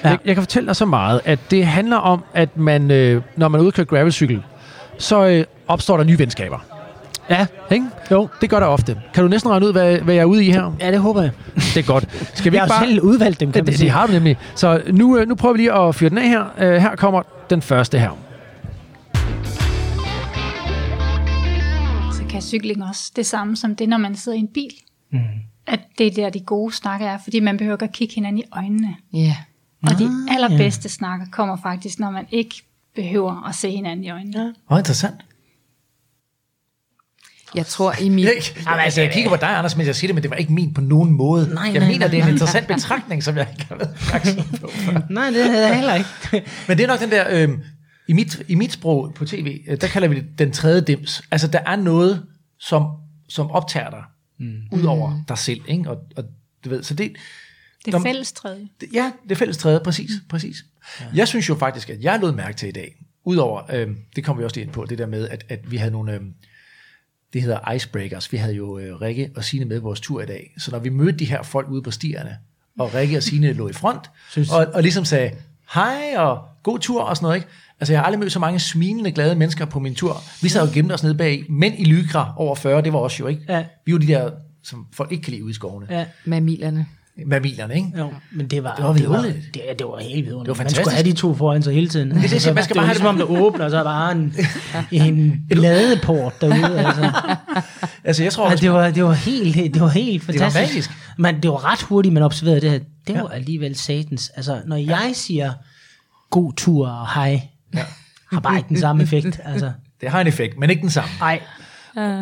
[0.04, 0.08] Ja.
[0.08, 0.10] Ja.
[0.10, 3.48] Jeg, jeg kan fortælle dig så meget, at det handler om, at man, øh, når
[3.48, 4.42] man er køre gravelcykel,
[4.98, 6.58] så øh, opstår der nye venskaber.
[7.30, 7.46] Ja.
[7.70, 7.86] Ikke?
[8.10, 8.28] Jo.
[8.40, 9.00] Det gør der ofte.
[9.14, 10.72] Kan du næsten regne ud, hvad, hvad jeg er ude i her?
[10.80, 11.30] Ja, det håber jeg.
[11.54, 12.08] Det er godt.
[12.34, 12.88] Skal vi Jeg ikke har bare...
[12.88, 13.90] selv udvalgt dem, kan Det, man det, det sige.
[13.90, 14.36] har du nemlig.
[14.54, 16.42] Så nu, øh, nu prøver vi lige at fyre den af her.
[16.56, 18.10] Uh, her kommer den første her.
[22.12, 24.70] så kan cykling også det samme som det, når man sidder i en bil.
[25.12, 25.18] Mm.
[25.66, 28.38] At det er der, de gode snakker er, fordi man behøver ikke at kigge hinanden
[28.38, 28.94] i øjnene.
[29.12, 29.36] Ja.
[29.82, 32.54] Og de allerbedste snakker kommer faktisk, når man ikke
[32.94, 34.54] behøver at se hinanden i øjnene.
[34.70, 34.74] Ja.
[34.74, 35.14] Åh, interessant.
[37.54, 38.26] Jeg tror i mit...
[38.66, 40.52] Jamen, altså, jeg kigger på dig, Anders, mens jeg siger det, men det var ikke
[40.52, 41.54] min på nogen måde.
[41.54, 42.32] Nej, jeg nej, mener, nej, det er en nej.
[42.32, 43.94] interessant betragtning, som jeg ikke har været
[44.60, 44.70] på.
[45.14, 46.08] Nej, det havde jeg heller ikke.
[46.68, 47.24] Men det er nok den der...
[47.30, 47.58] Øh,
[48.08, 51.22] i mit, i mit sprog på tv, øh, der kalder vi det den tredje dims.
[51.30, 52.26] Altså, der er noget,
[52.58, 52.86] som,
[53.28, 54.02] som optager dig,
[54.38, 54.56] mm.
[54.72, 55.90] ud over dig selv, ikke?
[55.90, 56.24] Og, og
[56.64, 57.16] du ved, så det,
[57.84, 58.68] Det er fælles tredje.
[58.80, 60.64] det, ja, det er fælles træde, præcis, præcis.
[61.00, 61.06] Ja.
[61.14, 64.40] Jeg synes jo faktisk, at jeg lod mærke til i dag, udover, øh, det kommer
[64.40, 66.20] vi også lige ind på, det der med, at, at vi havde nogle, øh,
[67.32, 70.26] det hedder icebreakers, vi havde jo øh, Rikke og Signe med på vores tur i
[70.26, 72.38] dag, så når vi mødte de her folk ude på stierne,
[72.78, 75.30] og Rikke og Signe lå i front, Synes- og, og ligesom sagde,
[75.74, 77.48] hej og god tur og sådan noget, ikke?
[77.80, 80.22] Altså, jeg har aldrig mødt så mange smilende, glade mennesker på min tur.
[80.42, 83.16] Vi sad og gemte os nede bag mænd i lygra over 40, det var også
[83.20, 83.42] jo, ikke?
[83.48, 83.64] Ja.
[83.84, 84.30] Vi var de der,
[84.62, 85.86] som folk ikke kan lide ude i skovene.
[85.90, 86.04] Ja.
[86.24, 86.86] Mamilerne.
[87.26, 87.88] Mamilerne, ikke?
[87.98, 89.54] Jo, men det var, Det var det var, vidunderligt.
[89.54, 90.32] det, det var helt vidunderligt.
[90.46, 90.80] Det var Man fantastisk.
[90.80, 92.10] skulle have de to foran sig hele tiden.
[92.10, 93.76] det, jeg siger, man skal det bare var have ligesom om, der åbner, og så
[93.78, 94.34] er der bare en,
[95.08, 96.78] en ladeport derude.
[96.86, 97.10] Altså.
[98.04, 100.72] Altså, jeg tror Altså, også, det, var, det var helt, det var helt var fantastisk.
[100.72, 100.90] magisk.
[101.18, 102.78] Men det var ret hurtigt, man observerede det her.
[103.06, 104.28] Det var alligevel satans.
[104.36, 105.52] Altså, når jeg siger
[106.30, 107.40] god tur og hej,
[107.74, 107.84] ja.
[108.32, 109.40] har bare ikke den samme effekt.
[109.44, 111.10] Altså, det har en effekt, men ikke den samme.
[111.20, 111.40] ej,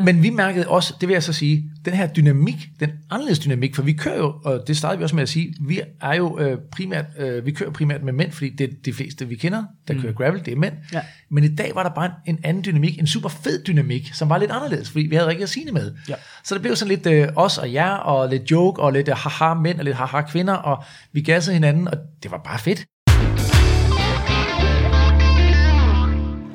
[0.05, 3.75] Men vi mærkede også, det vil jeg så sige, den her dynamik, den anderledes dynamik,
[3.75, 6.39] for vi kører jo, og det startede vi også med at sige, vi er jo
[6.39, 9.65] øh, primært, øh, vi kører primært med mænd, fordi det er de fleste, vi kender,
[9.89, 10.01] der mm.
[10.01, 10.75] kører gravel, det er mænd.
[10.93, 11.01] Ja.
[11.31, 14.29] Men i dag var der bare en, en anden dynamik, en super fed dynamik, som
[14.29, 15.95] var lidt anderledes, fordi vi havde Rikke og Signe med.
[16.09, 16.15] Ja.
[16.45, 19.15] Så det blev sådan lidt øh, os og jer, og lidt joke, og lidt øh,
[19.17, 22.87] haha mænd, og lidt haha kvinder, og vi gassede hinanden, og det var bare fedt.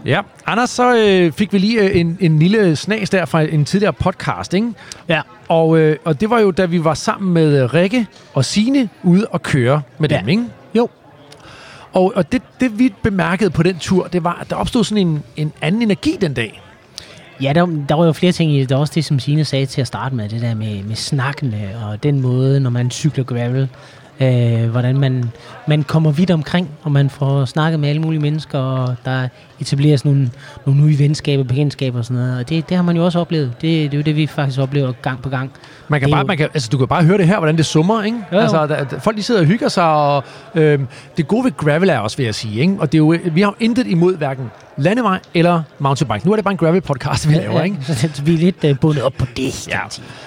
[0.06, 3.66] Ja, Anders, så øh, fik vi lige øh, en, en lille snas der fra en
[3.66, 4.68] tidligere podcast, ikke?
[5.10, 5.22] ja.
[5.48, 8.90] Og, øh, og det var jo, da vi var sammen med øh, Rikke og Sine
[9.04, 10.32] ude og køre med dem, Ja.
[10.32, 10.44] ikke?
[10.76, 10.90] Jo,
[11.94, 15.08] Og, og det, det, vi bemærkede på den tur, det var, at der opstod sådan
[15.08, 16.62] en, en anden energi den dag.
[17.42, 18.70] Ja, der, der var jo flere ting i det.
[18.70, 20.96] Der var også det, som Signe sagde til at starte med, det der med, med
[20.96, 23.70] snakkene og den måde, når man cykler gravel,
[24.20, 25.32] øh, hvordan man,
[25.68, 29.28] man kommer vidt omkring, og man får snakket med alle mulige mennesker, og der
[29.60, 30.30] etableres nogle,
[30.66, 32.40] nogle nye venskaber, bekendtskaber og sådan noget.
[32.40, 33.48] Og det, det har man jo også oplevet.
[33.62, 35.52] Det, det er jo det, vi faktisk oplever gang på gang.
[35.88, 37.66] Man kan bare, jo- man kan, altså, du kan bare høre det her, hvordan det
[37.66, 38.18] summer, ikke?
[38.32, 38.42] Jo, jo.
[38.42, 40.24] Altså, der, der, folk de sidder og hygger sig, og
[40.56, 40.80] øh,
[41.18, 42.76] det gode ved gravel er også, vil jeg sige, ikke?
[42.80, 46.26] Og det er jo, vi har jo intet imod hverken landevej eller mountainbike.
[46.26, 47.78] Nu er det bare en gravel-podcast, vi laver, ikke?
[47.84, 49.68] Så vi er lidt uh, bundet op på det.
[49.68, 49.80] Ja.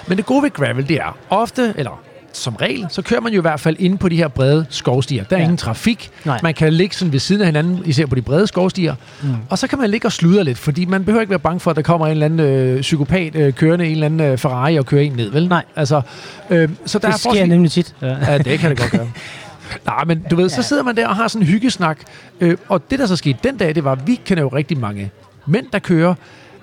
[0.07, 2.01] Men det gode ved gravel, det er ofte, eller
[2.33, 5.23] som regel, så kører man jo i hvert fald inde på de her brede skovstier.
[5.23, 5.43] Der er ja.
[5.43, 6.11] Ingen trafik.
[6.25, 6.39] Nej.
[6.43, 8.95] Man kan ligge sådan ved siden af hinanden, især på de brede skovstier.
[9.23, 9.29] Mm.
[9.49, 11.71] Og så kan man ligge og sludre lidt, fordi man behøver ikke være bange for,
[11.71, 14.75] at der kommer en eller anden øh, psykopat øh, kørende en eller anden øh, Ferrari
[14.77, 15.47] og kører en ned, vel?
[15.47, 15.63] Nej.
[15.75, 16.01] Altså,
[16.49, 17.95] øh, så der Det er sker forholdsvis- nemlig tit.
[18.01, 18.31] Ja.
[18.31, 19.07] Ja, det kan det godt gøre.
[19.85, 21.97] Nej, men du ved, så sidder man der og har sådan en hyggesnak.
[22.41, 24.77] Øh, og det, der så skete den dag, det var, at vi kender jo rigtig
[24.77, 25.11] mange
[25.45, 26.13] mænd, der kører.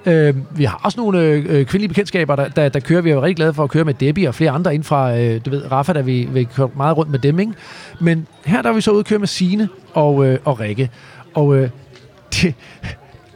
[0.07, 3.01] Øh, vi har også nogle øh, kvindelige bekendtskaber, der, der, der kører.
[3.01, 5.17] Vi er jo rigtig glade for at køre med Debbie og flere andre ind fra,
[5.19, 7.53] øh, du ved, Rafa, der vi, vi kører meget rundt med dem, ikke?
[8.01, 10.91] Men her der er vi så ude at køre med Signe og, øh, og Rikke.
[11.35, 11.71] Og øh,
[12.43, 12.53] de,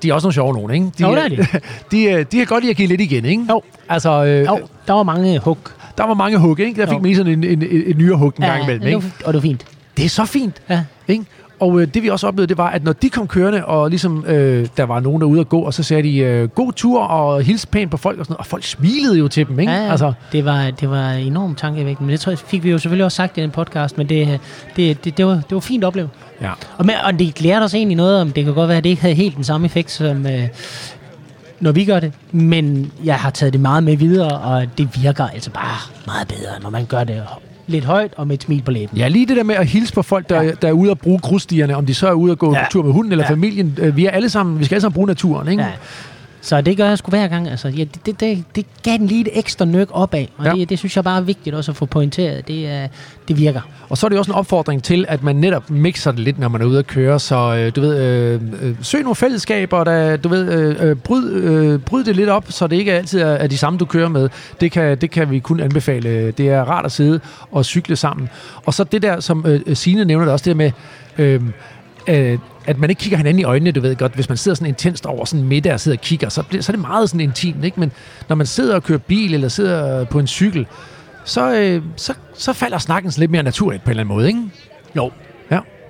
[0.03, 0.87] de er også nogle sjove nogen, ikke?
[0.99, 1.47] De, Jo, det er de.
[1.91, 3.45] de, øh, de kan godt lide at give lidt igen, ikke?
[3.51, 3.63] Jo.
[3.89, 5.59] Altså, øh, Jo, der var mange hug.
[5.99, 6.81] der var mange hug, ikke?
[6.81, 7.03] Der fik Jo.
[7.03, 9.13] lige sådan en, en, en, en nyere hug en gang imellem, ikke?
[9.25, 9.67] og det var fint.
[9.97, 10.63] Det er så fint.
[10.71, 10.85] Ja.
[11.09, 11.25] Ikke?
[11.65, 14.25] Og øh, det vi også oplevede, det var, at når de kom kørende, og ligesom
[14.27, 17.43] øh, der var nogen derude at gå, og så sagde de, øh, god tur, og
[17.43, 19.73] hils pænt på folk og sådan noget, og folk smilede jo til dem, ikke?
[19.73, 19.91] Ja, ja.
[19.91, 23.05] Altså, det, var, det var enormt tankevækkende, men det tror jeg, fik vi jo selvfølgelig
[23.05, 24.41] også sagt i den podcast, men det,
[24.77, 26.09] det, det, det, var, det var fint at opleve.
[26.41, 26.51] ja.
[26.79, 28.91] Og, med, og det lærte os egentlig noget om, det kan godt være, at det
[28.91, 30.49] ikke havde helt den samme effekt, som øh,
[31.61, 35.29] når vi gør det, men jeg har taget det meget med videre, og det virker
[35.29, 37.23] altså bare meget bedre, når man gør det
[37.67, 38.99] lidt højt og med et smil på læben.
[38.99, 40.51] ja, lige det der med at hilse på folk, der, ja.
[40.63, 42.67] der er ude og bruge grusstierne, om de så er ude og gå ja.
[42.71, 43.29] Tur med hunden eller ja.
[43.29, 43.35] Ja.
[43.35, 43.79] familien.
[43.81, 45.63] Øh, Vi er alle sammen, vi skal alle sammen bruge naturen, ikke?
[45.63, 45.69] Ja.
[46.45, 47.49] Så det gør jeg sgu hver gang.
[47.49, 50.53] Altså, ja, det, det, det, gav den lige et ekstra nyk opad, og Ja.
[50.53, 52.49] det, det synes jeg bare er vigtigt også at få pointeret.
[52.49, 52.89] Det, er,
[53.29, 53.61] det virker.
[53.89, 56.49] Og så er det også en opfordring til, at man netop mixer det lidt, når
[56.49, 57.21] man er ude at køre.
[57.21, 61.33] Så øh, du ved, øh, øh, søg nogle fællesskaber, der, du ved, øh, øh, bryd,
[61.33, 64.09] øh, bryd det lidt op, så det ikke altid er, er de samme, du kører
[64.09, 64.29] med.
[64.61, 66.31] Det kan, det kan vi kun anbefale.
[66.31, 67.21] Det er rart at sidde
[67.53, 68.29] og cykle sammen.
[68.67, 70.73] Og så det der, som øh, Signe nævner det også, det der med...
[71.19, 71.43] Øh,
[72.33, 74.15] øh, at man ikke kigger hinanden i øjnene, du ved godt.
[74.15, 76.73] Hvis man sidder sådan intenst over sådan middag og sidder og kigger, så, bliver, så
[76.73, 77.81] er det meget sådan intimt, ikke?
[77.81, 77.93] Men
[78.29, 80.67] når man sidder og kører bil eller sidder på en cykel,
[81.25, 84.27] så, øh, så, så falder snakken sådan lidt mere naturligt på en eller anden måde,
[84.29, 84.43] ikke?
[84.97, 85.11] Jo.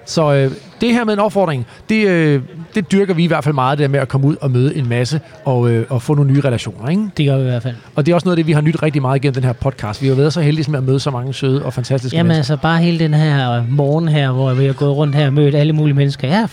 [0.06, 0.50] Så øh,
[0.80, 2.42] det her med en opfordring, det, øh,
[2.74, 4.76] det dyrker vi i hvert fald meget, det der med at komme ud og møde
[4.76, 7.02] en masse og, øh, og få nogle nye relationer, ikke?
[7.16, 7.74] Det gør vi i hvert fald.
[7.94, 9.52] Og det er også noget af det, vi har nyt rigtig meget igennem den her
[9.52, 10.02] podcast.
[10.02, 12.54] Vi har været så heldige med at møde så mange søde og fantastiske Jamen mennesker.
[12.54, 15.54] altså bare hele den her morgen her, hvor vi har gået rundt her og mødt
[15.54, 16.28] alle mulige mennesker.
[16.28, 16.50] Jeg har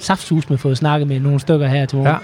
[0.00, 2.12] saftsus med fået snakket med nogle stykker her til morgen.
[2.12, 2.18] Ja,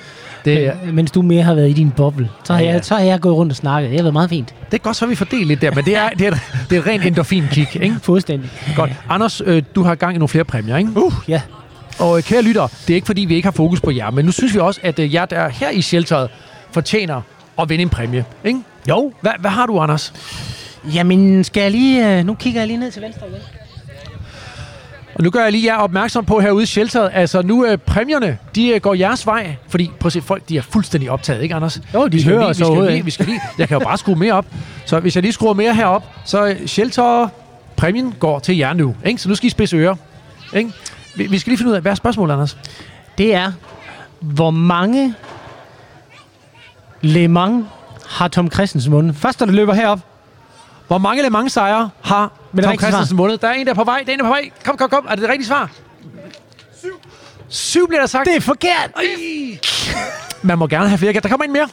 [0.44, 2.72] det, er, Men, mens du mere har været i din boble, så har, Ja, ja.
[2.72, 3.90] jeg, så har jeg gået rundt og snakket.
[3.90, 4.54] Det har været meget fint.
[4.70, 6.30] det er godt, så vi fordelt lidt der, men det er, det er,
[6.70, 7.96] det er et rent endorfin-kick, ikke?
[8.02, 8.50] Fuldstændig.
[8.76, 8.90] Godt.
[9.08, 10.90] Anders, øh, du har gang i nogle flere præmier, ikke?
[10.96, 11.40] Uh, ja.
[11.98, 14.24] Og øh, kære lytter, det er ikke fordi, vi ikke har fokus på jer, men
[14.24, 16.30] nu synes vi også, at øh, jer, der er her i shelteret,
[16.72, 17.20] fortjener
[17.58, 18.24] at vinde en præmie.
[18.44, 18.58] Ikke?
[18.88, 19.12] Jo.
[19.20, 20.12] Hvad, hvad har du, Anders?
[20.94, 22.18] Jamen, skal jeg lige...
[22.18, 23.38] Øh, nu kigger jeg lige ned til venstre igen.
[25.20, 28.38] Og nu gør jeg lige jer opmærksom på herude i shelteret, altså nu øh, præmierne,
[28.54, 31.54] de øh, går jeres vej, fordi prøv at se, folk de er fuldstændig optaget, ikke
[31.54, 31.80] Anders?
[31.94, 33.84] Jo, de Vi hører os vi skal overhovedet lige, vi skal lige, jeg kan jo
[33.84, 34.46] bare skrue mere op.
[34.86, 37.28] Så hvis jeg lige skruer mere herop, så øh, shelter
[37.76, 39.22] præmien går til jer nu, ikke?
[39.22, 39.96] Så nu skal I spidse ører,
[40.54, 40.72] ikke?
[41.16, 42.58] Vi, vi skal lige finde ud af, hvad er spørgsmålet, Anders?
[43.18, 43.52] Det er,
[44.20, 45.14] hvor mange
[47.00, 47.64] Le Mans
[48.08, 49.16] har Tom Christensen vundet?
[49.16, 50.00] Først, da det løber herop.
[50.86, 53.42] Hvor mange Le Mans sejre har det Tom Christensen vundet?
[53.42, 54.02] Der er en, der er på vej.
[54.06, 54.50] Der er en, der er på vej.
[54.64, 55.06] Kom, kom, kom.
[55.08, 55.70] Er det det rigtige svar?
[56.80, 56.88] Syv.
[57.48, 58.26] Syv bliver der sagt.
[58.26, 58.90] Det er forkert!
[58.96, 59.58] Ej.
[60.42, 61.12] Man må gerne have flere.
[61.12, 61.68] Der kommer en mere.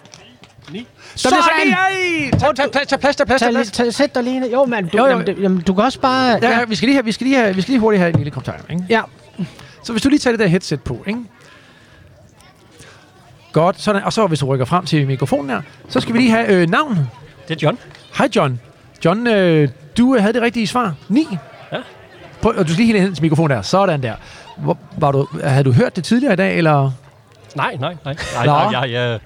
[0.71, 0.87] Ni.
[1.23, 1.71] Der bliver ni.
[2.31, 2.39] Ej.
[2.39, 3.71] Tag, tag, tag, tag plads, tag plads, tag Tag, plads.
[3.71, 4.51] tag, sæt dig lige ned.
[4.51, 5.09] Jo, men du, Jo, jo.
[5.09, 6.39] Jamen, det, jamen, du kan også bare...
[6.41, 8.09] Ja, ja, vi skal lige have, vi skal lige have, vi skal lige hurtigt have
[8.09, 8.83] en lille kommentar, ikke?
[8.89, 9.01] ja.
[9.83, 11.19] Så hvis du lige tager det der headset på, ikke?
[13.53, 14.03] Godt, sådan.
[14.03, 16.69] Og så hvis du rykker frem til mikrofonen her, så skal vi lige have øh,
[16.69, 16.97] navn.
[17.47, 17.77] Det er John.
[18.17, 18.59] Hej John.
[19.05, 20.93] John, øh, du havde det rigtige svar.
[21.09, 21.27] 9.
[21.71, 21.77] Ja.
[22.41, 23.61] Prøv, og du skal lige helt hen til mikrofonen der.
[23.61, 24.13] Sådan der.
[24.57, 26.91] Hvor, var du, havde du hørt det tidligere i dag, eller?
[27.55, 28.15] Nej, nej, nej.
[28.35, 29.19] nej, nej jeg, jeg,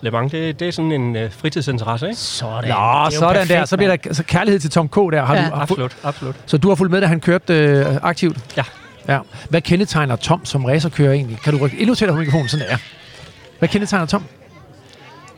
[0.00, 2.18] Le Mans, det, det er sådan en uh, fritidsinteresse, ikke?
[2.20, 2.70] Sådan.
[2.70, 3.64] Nå, er sådan perfekt, der.
[3.64, 4.94] Så bliver der så kærlighed til Tom K.
[4.96, 5.24] der.
[5.24, 5.40] Har Ja.
[5.46, 6.34] du, har, Absolut, absolut.
[6.46, 8.56] så du har fulgt med, da han kørte øh, aktivt?
[8.56, 8.64] Ja.
[9.08, 9.18] ja.
[9.48, 11.38] Hvad kendetegner Tom som racerkører egentlig?
[11.44, 12.48] Kan du rykke endnu tættere på mikrofonen?
[12.48, 12.76] Sådan der.
[13.58, 14.24] Hvad kendetegner Tom?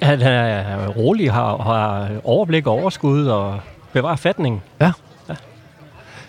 [0.02, 3.60] Han er rolig, har, har overblik og overskud og
[4.00, 4.62] bevarer fatningen.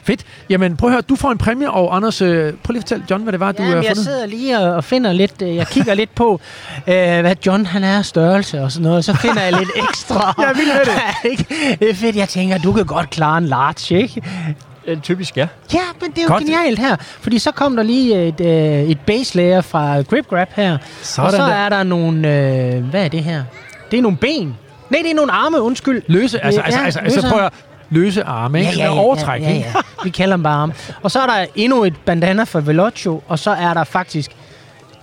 [0.04, 0.24] Fedt.
[0.50, 3.06] Jamen, prøv at høre, du får en præmie, og Anders, øh, prøv lige at fortælle
[3.12, 4.06] John, hvad det var, du Jamen, har jeg fundet.
[4.06, 6.34] sidder lige og, og finder lidt, øh, jeg kigger lidt på,
[6.78, 10.34] øh, hvad John han er størrelse og sådan noget, så finder jeg lidt ekstra.
[10.48, 11.02] Jeg vild med det.
[11.32, 11.46] Ikke?
[11.80, 14.22] det er fedt, jeg tænker, du kan godt klare en large, ikke?
[14.88, 15.48] Øh, typisk, ja.
[15.74, 16.44] Ja, men det er jo godt.
[16.44, 20.50] genialt her, fordi så kom der lige et, øh, et base layer fra Grip Grab
[20.54, 21.54] her, Sådan og så der.
[21.54, 23.44] er der nogle, øh, hvad er det her?
[23.92, 24.58] Det er nogle ben.
[24.90, 26.02] Nej, det er nogle arme, undskyld.
[26.08, 27.54] Løse, altså, Ja, altså, altså, altså prøv at
[27.90, 28.72] løse arme, ikke?
[28.78, 29.68] Ja, Overtræk, ja, ja, ikke?
[29.76, 29.82] ja.
[30.04, 30.74] Vi kalder dem bare arme.
[31.04, 34.32] Og så er der endnu et bandana for Velocio, og så er der faktisk...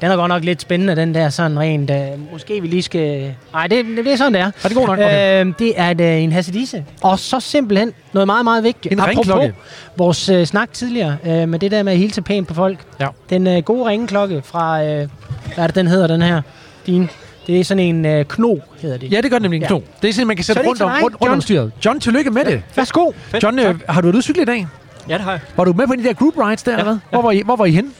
[0.00, 1.90] Den er godt nok lidt spændende, den der sådan rent...
[1.90, 1.98] Øh,
[2.32, 3.34] måske vi lige skal...
[3.52, 4.46] Nej, det, det er sådan, det er.
[4.64, 4.98] Er det god nok?
[4.98, 5.44] Okay.
[5.46, 6.84] Øh, det er et, øh, en Hasidise.
[7.02, 8.92] Og så simpelthen noget meget, meget vigtigt.
[8.92, 9.54] En Apropos ringklokke.
[9.96, 12.78] vores øh, snak tidligere øh, med det der med at hilse pænt på folk.
[13.00, 13.06] Ja.
[13.30, 14.82] Den øh, gode ringklokke fra...
[14.84, 15.08] Øh,
[15.54, 16.42] hvad er det, den hedder, den her?
[16.86, 17.10] Din.
[17.46, 19.12] Det er sådan en øh, kno, hedder det.
[19.12, 19.68] Ja, det gør det nemlig en Ja.
[19.68, 19.80] kno.
[20.02, 21.40] Det er sådan, man kan sætte Så rundt om, dig, rundt, rundt om John.
[21.42, 21.72] styret.
[21.84, 22.62] John, tillykke med det.
[22.76, 23.10] Værsgo.
[23.16, 24.66] Fedt, John, øh, har du været ude cykle i dag?
[25.08, 25.40] Ja, det har jeg.
[25.56, 26.96] Var du med på en af de der group rides der, eller hvad?
[27.10, 27.90] Hvor var I, hvor var I henne?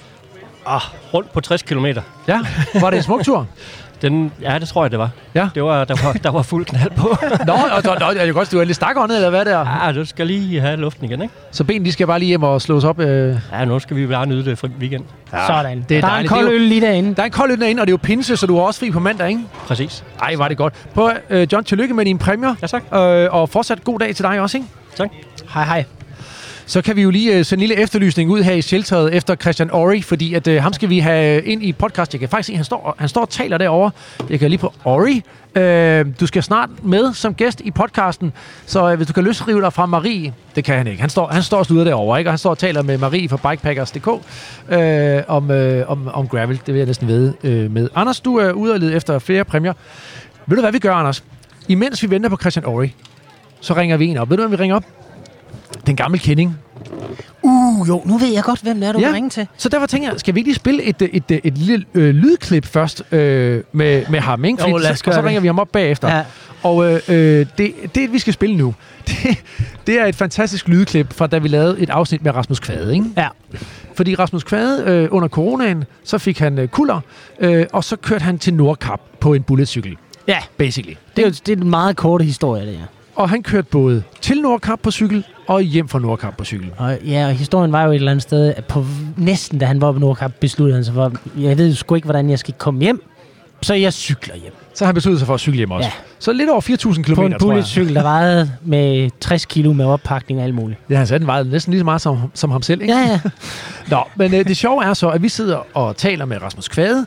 [0.66, 0.82] Ah,
[1.14, 1.86] rundt på 60 km.
[2.28, 2.40] Ja,
[2.80, 3.46] var det en smuk tur?
[4.02, 5.10] Den, ja, det tror jeg, det var.
[5.34, 5.48] Ja.
[5.54, 7.08] Det var, der, var, der var fuld knald på.
[7.46, 9.86] Nå, og, og, og, jeg kan godt, du er lidt stakåndet, eller hvad der?
[9.86, 11.34] ja, du skal lige have luften igen, ikke?
[11.50, 13.00] Så benene, de skal bare lige hjem og slås op.
[13.00, 13.36] Øh.
[13.52, 15.04] Ja, nu skal vi bare nyde det fri weekend.
[15.46, 15.84] Sådan.
[15.88, 17.14] det er der er en kold er øl lige derinde.
[17.14, 18.80] Der er en kold øl derinde, og det er jo pinse, så du er også
[18.80, 19.40] fri på mandag, ikke?
[19.66, 20.04] Præcis.
[20.22, 20.74] Ej, var det godt.
[20.94, 22.54] Prøv, øh, John, tillykke med dine præmier.
[22.62, 22.82] Ja, tak.
[22.94, 24.68] Øh, og fortsat god dag til dig også, ikke?
[24.96, 25.10] Tak.
[25.54, 25.84] Hej, hej.
[26.66, 29.34] Så kan vi jo lige øh, sende en lille efterlysning ud her i shelteret efter
[29.34, 32.14] Christian Ori, fordi at øh, ham skal vi have ind i podcast.
[32.14, 33.90] Jeg kan faktisk se, han står, han står og taler derovre.
[34.30, 35.22] Jeg kan lige på Ori.
[35.56, 38.32] Øh, du skal snart med som gæst i podcasten,
[38.66, 41.00] så øh, hvis du kan løsrive dig fra Marie, det kan han ikke.
[41.00, 42.28] Han står, han står og slutter derovre, ikke?
[42.28, 44.08] Og han står og taler med Marie fra Bikepackers.dk
[44.68, 46.60] øh, om, øh, om, om gravel.
[46.66, 47.88] Det vil jeg næsten ved øh, med.
[47.94, 49.72] Anders, du er ude og lede efter flere præmier.
[50.46, 51.24] Ved du, hvad vi gør, Anders?
[51.68, 52.94] Imens vi venter på Christian Ori,
[53.60, 54.30] så ringer vi en op.
[54.30, 55.03] Ved du, hvem vi ringer op?
[55.86, 56.56] Den gamle kending.
[57.42, 59.10] Uh, jo, nu ved jeg godt, hvem det er, du Ja.
[59.12, 59.46] ringe til.
[59.56, 62.14] Så derfor tænker jeg, skal vi ikke lige spille et, et, et, et lille øh,
[62.14, 64.68] lydklip først øh, med, med ham, ikke?
[64.68, 65.26] Jo, lad os så, og så det.
[65.26, 66.16] ringer vi ham op bagefter.
[66.16, 66.22] Ja.
[66.62, 68.74] Og øh, øh, det, det, vi skal spille nu,
[69.08, 69.42] det,
[69.86, 73.06] det er et fantastisk lydklip fra da vi lavede et afsnit med Rasmus Kvade, ikke?
[73.16, 73.28] Ja.
[73.94, 77.00] Fordi Rasmus Kvade øh, under coronaen, så fik han øh, kulder,
[77.40, 79.96] øh, og så kørte han til Nordkap på en bulletcykel,
[80.28, 80.94] Ja, basically.
[81.16, 82.86] det er jo det er en meget korte historie, det her.
[83.16, 86.70] Og han kørte både til Nordkap på cykel, og hjem fra Nordkap på cykel.
[86.76, 88.84] Og, ja, og historien var jo et eller andet sted, at på
[89.16, 92.30] næsten da han var på Nordkap, besluttede han sig for, jeg ved sgu ikke, hvordan
[92.30, 93.02] jeg skal komme hjem,
[93.62, 94.52] så jeg cykler hjem.
[94.74, 95.88] Så han besluttet sig for at cykle hjem også.
[95.88, 95.92] Ja.
[96.18, 100.40] Så lidt over 4.000 km, På en bulletcykel, der vejede med 60 kilo med oppakning
[100.40, 100.80] og alt muligt.
[100.90, 102.94] Ja, han sagde, den vejede næsten lige så meget som, som ham selv, ikke?
[102.94, 103.20] Ja, ja.
[103.96, 107.06] Nå, men øh, det sjove er så, at vi sidder og taler med Rasmus Kvade,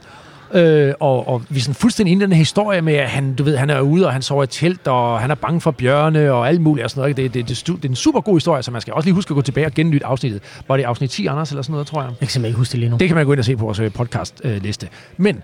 [0.54, 3.36] øh, og, og vi er sådan fuldstændig inde i den her historie med, at han,
[3.36, 5.72] du ved, han er ude, og han sover i telt, og han er bange for
[5.72, 7.18] bjørne, og alt muligt og sådan noget.
[7.18, 9.16] Det, det, det, det, det er en super god historie, så man skal også lige
[9.16, 10.42] huske at gå tilbage og genlytte afsnittet.
[10.68, 12.10] Var det afsnit 10, Anders, eller sådan noget, tror jeg?
[12.10, 12.98] Jeg kan simpelthen ikke huske det lige nu.
[12.98, 14.88] Det kan man gå ind og se på vores podcast-liste.
[15.18, 15.42] Men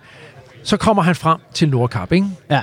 [0.63, 2.27] så kommer han frem til Nordkap, ikke?
[2.51, 2.61] Ja.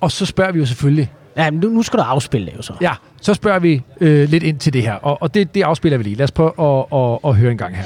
[0.00, 2.62] Og så spørger vi jo selvfølgelig, Ja, men nu, nu skal du afspille det jo
[2.62, 2.72] så.
[2.80, 5.98] ja, så spørger vi øh, lidt ind til det her, og, og det, det afspiller
[5.98, 6.16] vi lige.
[6.16, 7.84] Lad os prøve at, at, at høre en gang her.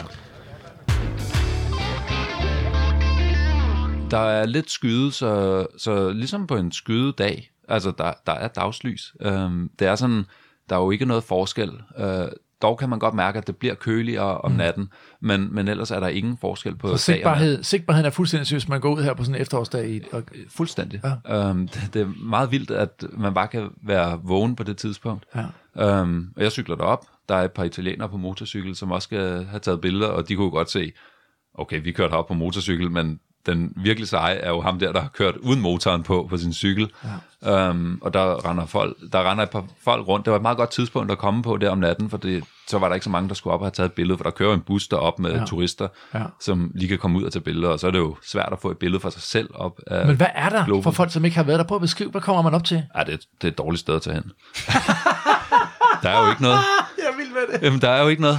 [4.11, 9.15] Der er lidt skyde, så, så ligesom på en skydedag, altså der, der er dagslys.
[9.21, 10.25] Øhm, det er sådan,
[10.69, 11.71] der er jo ikke noget forskel.
[11.99, 12.29] Øh,
[12.63, 14.89] dog kan man godt mærke, at det bliver køligere om natten,
[15.21, 18.81] men, men ellers er der ingen forskel på Så sigtbarhed, sigtbarheden er fuldstændig seriøst, man
[18.81, 19.91] går ud her på sådan en efterårsdag.
[19.91, 21.01] I, og, Fuldstændig.
[21.27, 21.49] Ja.
[21.49, 25.25] Øhm, det, det er meget vildt, at man bare kan være vågen på det tidspunkt.
[25.77, 26.01] Ja.
[26.01, 27.07] Øhm, og jeg cykler derop.
[27.29, 30.37] Der er et par italienere på motorcykel, som også skal have taget billeder, og de
[30.37, 30.93] kunne godt se,
[31.55, 35.01] okay, vi kørte op på motorcykel, men den virkelig seje er jo ham der, der
[35.01, 36.91] har kørt uden motoren på, på sin cykel.
[37.45, 37.69] Ja.
[37.69, 40.25] Øhm, og der render, folk, der render et par folk rundt.
[40.27, 42.79] Det var et meget godt tidspunkt at komme på der om natten, for det, så
[42.79, 44.31] var der ikke så mange, der skulle op og have taget et billede, for der
[44.31, 45.45] kører en bus derop med Ja.
[45.45, 46.23] turister, Ja.
[46.41, 48.59] som lige kan komme ud og tage billeder, og så er det jo svært at
[48.63, 50.83] få et billede for sig selv op af men hvad er der globen.
[50.83, 51.65] for folk, som ikke har været der?
[51.65, 52.83] Prøv at beskrive, hvad kommer man op til?
[52.99, 54.25] Ja, det, er- det er et dårligt sted at tage hen.
[56.03, 56.59] der er jo ikke noget.
[57.07, 57.67] Jeg vil med det.
[57.67, 58.39] Jamen, der er jo ikke noget.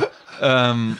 [0.71, 0.97] Um,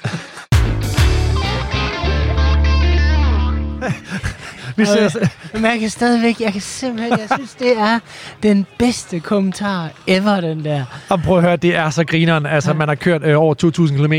[4.75, 7.99] Vi ser, Men jeg kan stadigvæk, jeg kan simpelthen, jeg synes, det er
[8.43, 10.83] den bedste kommentar ever, den der.
[11.09, 12.45] og prøv at høre, det er så grineren.
[12.45, 14.13] Altså, man har kørt øh, over 2.000 km,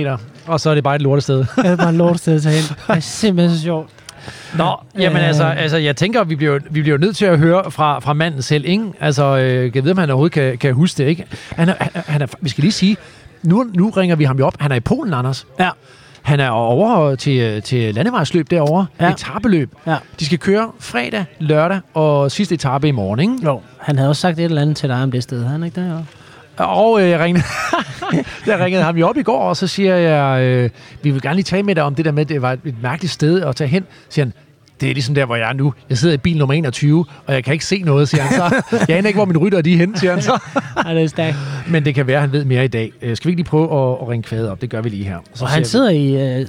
[0.46, 1.38] og så er det bare et lortested.
[1.38, 2.64] Det er bare en lortested at tage hen.
[2.88, 3.90] Det er simpelthen så sjovt.
[4.56, 7.98] Nå, jamen altså, altså, jeg tænker, vi bliver, vi bliver nødt til at høre fra,
[7.98, 8.84] fra manden selv, ikke?
[9.00, 11.26] Altså, øh, jeg vide, om han overhovedet kan, kan huske det, ikke?
[11.50, 12.96] Han er, han, han er, vi skal lige sige,
[13.42, 14.54] nu, nu ringer vi ham jo op.
[14.60, 15.46] Han er i Polen, Anders.
[15.60, 15.70] Ja.
[16.28, 18.86] Han er over til, til landevejsløb derovre.
[19.00, 19.10] Ja.
[19.12, 19.70] Etabeløb.
[19.86, 19.96] Ja.
[20.20, 23.44] De skal køre fredag, lørdag og sidste etape i morgen, ikke?
[23.44, 23.60] Jo.
[23.78, 25.80] Han havde også sagt et eller andet til dig om det sted, han ikke?
[25.80, 25.96] Jo?
[26.56, 27.44] Og øh, jeg ringede,
[28.46, 30.70] jeg ringede ham jo op i går, og så siger jeg, øh,
[31.02, 32.60] vi vil gerne lige tale med dig om det der med, at det var et,
[32.64, 33.82] et mærkeligt sted at tage hen.
[34.08, 34.32] Så siger han,
[34.80, 35.74] det er ligesom der, hvor jeg er nu.
[35.88, 38.62] Jeg sidder i bil nummer 21, og jeg kan ikke se noget, siger han så.
[38.88, 40.38] Jeg aner ikke, hvor min rytter er de er henne, siger han så.
[40.86, 41.36] Ja, det er stærkt.
[41.68, 42.92] Men det kan være, at han ved mere i dag.
[43.02, 44.60] Øh, skal vi ikke lige prøve at, at ringe kvædet op?
[44.60, 45.18] Det gør vi lige her.
[45.34, 46.46] Så Og han sidder i uh,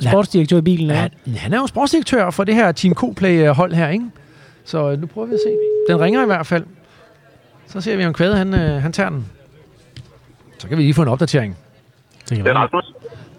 [0.00, 0.88] sportsdirektør i bilen.
[0.88, 4.04] vi- han, han er jo sportsdirektør for det her Team Coplay-hold her, ikke?
[4.64, 5.52] Så øh, nu prøver vi at se.
[5.92, 6.64] Den ringer i hvert fald.
[7.68, 9.26] Så ser vi, om kvædet han, øh, han tager den.
[10.58, 11.56] Så kan vi lige få en opdatering.
[12.28, 12.54] Det er.
[12.54, 12.84] Rasmus.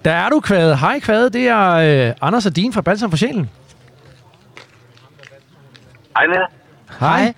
[0.06, 0.78] Der er du, Kvade.
[0.78, 1.30] Hej, Kvade.
[1.30, 1.70] Det er
[2.08, 3.50] øh, Anders og Din fra Balsam for Sjælen.
[6.20, 6.48] Hej med jer.
[7.00, 7.34] Hej.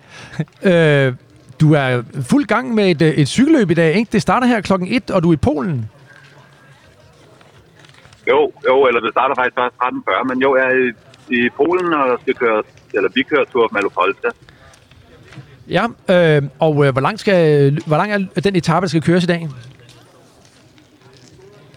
[1.08, 1.14] øh,
[1.62, 4.10] du er fuld gang med et, øh, et cykelløb i dag, ikke?
[4.12, 5.90] Det starter her klokken 1, og du er i Polen.
[8.28, 10.92] Jo, jo, eller det starter faktisk først 13.40, men jo, jeg er
[11.30, 12.64] i, i Polen og skal køre,
[12.94, 14.30] eller vi kører tur på Malopolska.
[15.70, 19.24] Ja, øh, og øh, hvor, lang skal, hvor lang er den etape, der skal køres
[19.24, 19.50] i dag?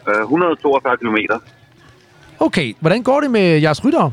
[0.08, 1.16] Øh, 142 km.
[2.40, 4.12] Okay, hvordan går det med jeres ryttere?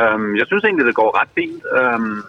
[0.00, 1.62] Um, jeg synes egentlig, det går ret fint.
[1.80, 2.24] Um,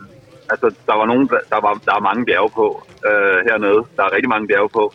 [0.51, 2.67] altså, der var nogen, der, var, der er mange bjerge på
[3.09, 3.82] uh, hernede.
[3.97, 4.93] Der er rigtig mange bjerge på.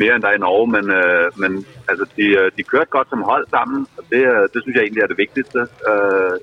[0.00, 1.52] Mere end der er i Norge, men, uh, men
[1.90, 4.82] altså, de, øh, de kørte godt som hold sammen, og det, øh, det synes jeg
[4.84, 5.60] egentlig er det vigtigste.
[5.90, 6.34] Uh,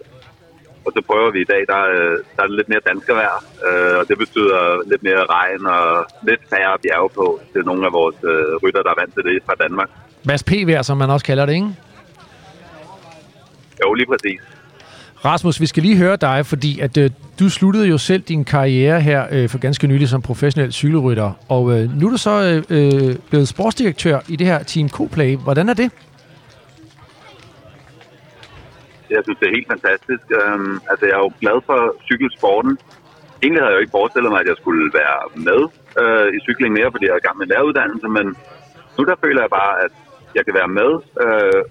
[0.85, 3.37] og så prøver vi i dag, der, er- der er lidt mere danskervejr,
[3.67, 4.59] uh, og det betyder
[4.91, 8.91] lidt mere regn og lidt færre bjerge på til nogle af vores uh, rytter, der
[8.95, 9.89] er vant til det fra Danmark.
[10.29, 11.71] Mads P-vær, som man også kalder det, ikke?
[13.83, 14.41] Jo, lige præcis.
[15.25, 17.09] Rasmus, vi skal lige høre dig, fordi at øh,
[17.39, 21.63] du sluttede jo selv din karriere her øh, for ganske nylig som professionel cykelrytter, og
[21.73, 25.37] øh, nu er du så øh, øh, blevet sportsdirektør i det her Team Coplay.
[25.37, 25.91] Hvordan er det?
[29.09, 30.25] Jeg synes, det er helt fantastisk.
[30.39, 32.77] Øhm, altså, jeg er jo glad for cykelsporten.
[33.41, 35.61] Egentlig havde jeg jo ikke forestillet mig, at jeg skulle være med
[36.01, 38.25] øh, i cykling mere, fordi jeg er i gang med læreruddannelse, men
[38.97, 39.93] nu der føler jeg bare, at
[40.37, 40.91] jeg kan være med,
[41.23, 41.61] øh,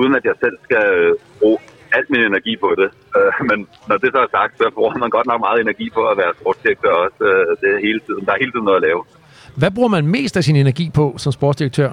[0.00, 1.58] uden at jeg selv skal øh, bruge
[1.96, 2.88] alt min energi på det.
[3.16, 6.02] Uh, men når det så er sagt, så bruger man godt nok meget energi på
[6.10, 7.20] at være sportsdirektør også.
[7.30, 8.22] Uh, det er hele tiden.
[8.26, 9.00] Der er hele tiden noget at lave.
[9.60, 11.90] Hvad bruger man mest af sin energi på som sportsdirektør?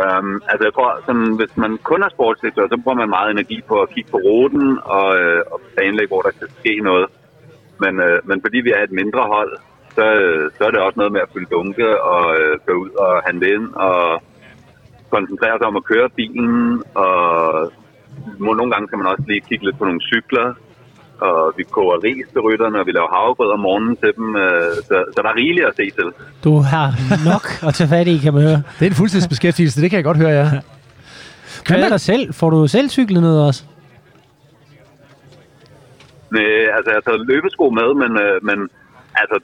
[0.00, 3.58] Um, altså jeg tror, sådan, hvis man kun er sportsdirektør, så bruger man meget energi
[3.68, 7.06] på at kigge på ruten og, øh, og planlægge, hvor der kan ske noget.
[7.82, 9.52] Men, øh, men fordi vi er et mindre hold,
[9.96, 12.90] så, øh, så er det også noget med at fylde dunke og øh, gå ud
[12.90, 14.22] og handle ind og
[15.10, 16.82] koncentrere sig om at køre bilen.
[16.94, 17.12] Og
[18.38, 20.46] må, nogle gange kan man også lige kigge lidt på nogle cykler.
[21.26, 24.36] Og vi koger ris til rytterne, og vi laver havregrød om morgenen til dem.
[24.36, 26.08] Øh, så, så der er rigeligt at se til.
[26.44, 26.86] Du har
[27.32, 28.62] nok at tage fat i, kan man høre.
[28.78, 30.48] Det er en fuldtidsbeskæftigelse, det kan jeg godt høre, ja.
[31.66, 32.34] Hvad med dig selv?
[32.34, 33.64] Får du selv cyklet ned også?
[36.30, 38.58] Nej, altså jeg har taget løbesko med, men, øh, men
[39.22, 39.36] altså,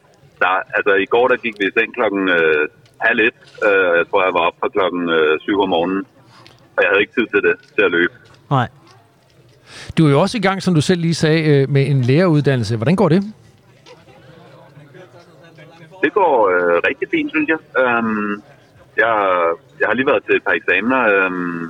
[0.43, 2.69] der, altså i går der gik vi i seng klokken øh,
[3.09, 3.39] halv et.
[3.67, 6.03] Øh, jeg tror, jeg var op fra klokken øh, syv om morgenen.
[6.77, 8.15] Og jeg havde ikke tid til det, til at løbe.
[8.51, 8.69] Nej.
[9.99, 12.77] Du er jo også i gang, som du selv lige sagde, øh, med en læreruddannelse.
[12.77, 13.23] Hvordan går det?
[16.05, 17.59] Det går øh, rigtig fint, synes jeg.
[17.83, 18.33] Øhm,
[18.97, 19.15] jeg.
[19.81, 21.65] Jeg har lige været til et par eksamener, øhm,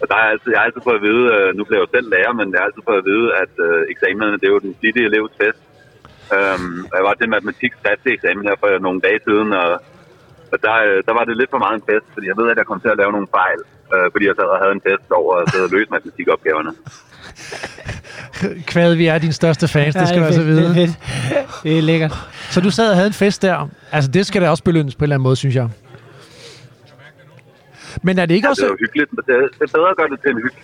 [0.00, 1.94] Og der er altid, jeg har altid fået at vide, øh, nu bliver jeg jo
[1.96, 4.66] selv lærer, men jeg har altid fået at vide, at øh, eksamenerne, det er jo
[4.68, 5.62] den flittige elevs fest.
[6.36, 9.70] Øhm, jeg var til matematik skriftlig eksamen her for nogle dage siden, og,
[10.52, 12.56] og der, øh, der var det lidt for meget en fest, fordi jeg ved, at
[12.60, 13.60] jeg kom til at lave nogle fejl,
[13.94, 16.72] øh, fordi jeg sad og havde en fest over at sidde og løse matematikopgaverne.
[18.66, 20.62] Kvad, vi er din største fans, det skal du altså vide.
[20.62, 20.98] Det er, fedt.
[21.62, 22.14] det er lækkert.
[22.50, 23.68] Så du sad og havde en fest der.
[23.92, 25.68] Altså, det skal da også belønnes på en eller anden måde, synes jeg.
[28.02, 28.62] Men er det ikke Ja, også...
[28.62, 30.36] det er jo hyggeligt, men det, er- det er bedre at gøre det til en
[30.36, 30.56] hygge.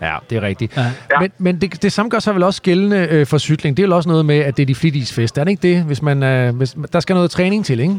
[0.00, 0.76] Ja, det er rigtigt.
[0.76, 0.92] Ja.
[1.20, 3.76] Men, men det, det samme gør sig vel også gældende øh, for cykling.
[3.76, 5.38] Det er jo også noget med, at det er de flittiges fest.
[5.38, 5.82] Er det ikke det?
[5.84, 7.96] Hvis man, øh, hvis, der skal noget træning til, ikke?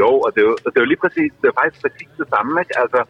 [0.00, 2.26] Jo, og det er jo, det er jo lige præcis, det er faktisk præcis det
[2.34, 2.74] samme, ikke?
[2.82, 3.00] Altså,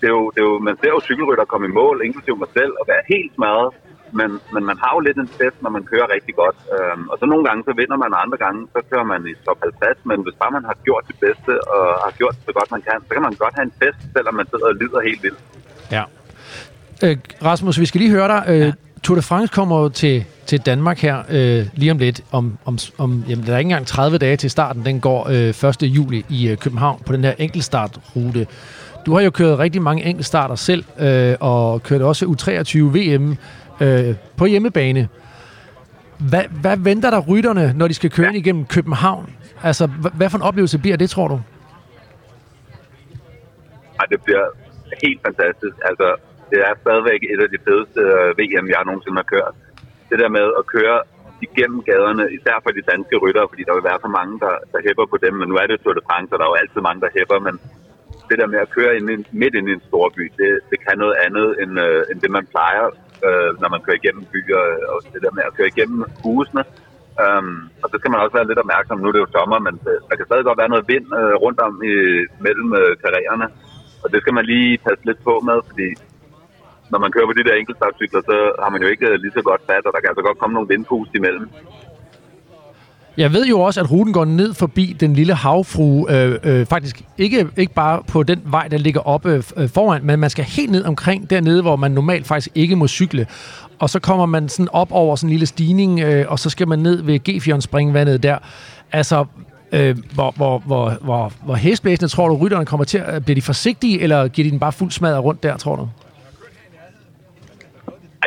[0.00, 2.50] det er jo, det er jo, man ser jo cykelrytter komme i mål, inklusive mig
[2.58, 3.70] selv, og være helt smadret,
[4.18, 6.58] men, men man har jo lidt en fest, når man kører rigtig godt.
[6.74, 9.32] Øhm, og så nogle gange, så vinder man, og andre gange, så kører man i
[9.46, 12.52] top 50, men hvis bare man har gjort det bedste, og har gjort det så
[12.58, 15.00] godt man kan, så kan man godt have en fest, selvom man sidder og lider
[15.08, 15.40] helt vildt.
[15.96, 16.04] Ja.
[17.04, 17.16] Øh,
[17.48, 18.42] Rasmus, vi skal lige høre dig.
[18.52, 18.72] Øh, ja.
[19.02, 22.24] Tour de France kommer jo til, til Danmark her øh, lige om lidt.
[22.32, 24.84] Om, om, om, jamen, der er ikke engang 30 dage til starten.
[24.84, 25.82] Den går øh, 1.
[25.82, 28.46] juli i øh, København på den her enkeltstartrute.
[29.06, 33.36] Du har jo kørt rigtig mange enkeltstarter selv, øh, og kørt også U23 VM
[33.80, 35.08] øh, på hjemmebane.
[36.18, 38.38] Hvad, hvad venter der rytterne, når de skal køre ja.
[38.38, 39.34] igennem København?
[39.62, 41.40] Altså, hvad, hvad for en oplevelse bliver det, tror du?
[44.00, 44.44] Ej, det bliver
[45.02, 45.76] helt fantastisk.
[45.84, 46.16] Altså,
[46.50, 49.54] det er stadigvæk et af de fedeste øh, VM, jeg nogensinde har kørt.
[50.10, 50.98] Det der med at køre
[51.46, 54.84] igennem gaderne, især for de danske ryttere, fordi der vil være så mange, der, der
[54.86, 55.34] hæpper på dem.
[55.40, 57.38] Men nu er det Tour de France, og der er jo altid mange, der hæpper,
[57.48, 57.54] men
[58.28, 60.98] det der med at køre ind, midt ind i en stor by, det, det kan
[61.04, 62.84] noget andet, end, øh, end det man plejer,
[63.26, 66.64] øh, når man kører igennem byer, øh, og det der med at køre igennem husene.
[67.24, 68.98] Um, og så skal man også være lidt opmærksom.
[68.98, 69.74] Nu er det jo sommer, men
[70.08, 71.94] der kan stadig godt være noget vind øh, rundt om i,
[72.46, 73.46] mellem øh, karrierne.
[74.02, 75.88] Og det skal man lige passe lidt på med, fordi
[76.92, 79.42] når man kører på de der enkeltstartcykler, så har man jo ikke øh, lige så
[79.50, 81.48] godt fat, og der kan altså godt komme nogle vindpust imellem.
[83.16, 86.12] Jeg ved jo også, at ruten går ned forbi den lille havfrue.
[86.12, 90.04] Øh, øh, faktisk ikke, ikke bare på den vej, der ligger oppe øh, øh, foran,
[90.04, 93.26] men man skal helt ned omkring dernede, hvor man normalt faktisk ikke må cykle.
[93.78, 96.68] Og så kommer man sådan op over sådan en lille stigning, øh, og så skal
[96.68, 98.38] man ned ved G4 springvandet der.
[98.92, 99.24] Altså,
[99.72, 103.24] øh, hvor, hvor, hvor, hvor, hvor hæsblæsende tror du, rytterne kommer til at...
[103.24, 105.88] Bliver de forsigtige, eller giver de den bare fuld smadret rundt der, tror du?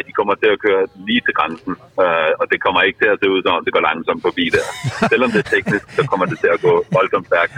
[0.07, 1.73] De kommer til at køre lige til grænsen,
[2.03, 4.45] øh, og det kommer ikke til at se ud, som om det går langsomt forbi
[4.55, 4.65] der.
[5.11, 7.53] Selvom det er teknisk, så kommer det til at gå voldsomt stærkt.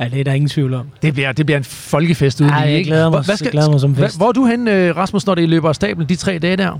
[0.00, 0.86] Ja, det er der ingen tvivl om.
[1.04, 2.88] Det bliver, det bliver en folkefest uden Ej, jeg ikke?
[2.90, 4.18] glæder mig- Hvor- jeg glæder mig som hvad- fest.
[4.20, 6.72] Hvor er du hen, øh, Rasmus, når det løber af stablen de tre dage der?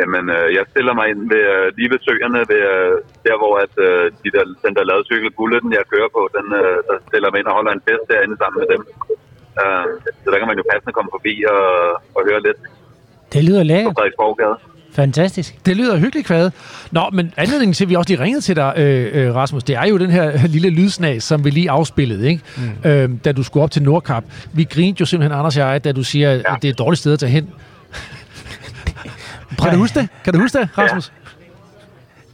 [0.00, 2.92] Jamen, øh, jeg stiller mig ind ved, øh, lige ved søerne, ved, øh,
[3.26, 6.46] der hvor at, øh, de der, den der lavede cykel, Bulletten, jeg kører på, den
[6.60, 8.82] øh, der stiller mig ind og holder en fest derinde sammen med dem.
[9.62, 9.84] Øh,
[10.24, 11.62] så der kan man jo passende komme forbi og,
[12.16, 12.58] og høre lidt
[13.32, 13.94] Det lyder på lækkert.
[13.96, 14.56] Frederiksborggade.
[14.92, 15.66] Fantastisk.
[15.66, 16.50] Det lyder hyggeligt, Kvad.
[16.90, 19.76] Nå, men anledningen til, at vi også lige ringede til dig, øh, øh, Rasmus, det
[19.76, 22.42] er jo den her lille lydsnag, som vi lige afspillede, ikke?
[22.56, 22.90] Mm.
[22.90, 24.24] Øh, da du skulle op til Nordkap.
[24.52, 26.38] Vi grinte jo simpelthen, Anders og jeg, da du siger, ja.
[26.38, 27.50] at det er et dårligt sted at tage hen.
[29.62, 30.08] kan du huske det?
[30.24, 31.12] Kan du huske det, Rasmus?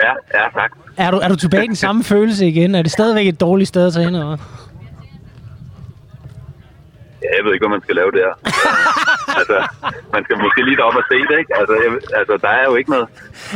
[0.02, 0.70] Ja, ja, tak.
[0.96, 2.74] Er du, er du tilbage i den samme følelse igen?
[2.74, 4.14] Er det stadigvæk et dårligt sted at tage hen?
[4.14, 4.36] Eller?
[7.36, 8.30] Jeg ved ikke, hvad man skal lave der.
[9.40, 9.56] altså,
[10.14, 11.52] man skal måske lige derop og se det, ikke?
[11.60, 13.08] Altså, jeg, altså der er jo ikke noget.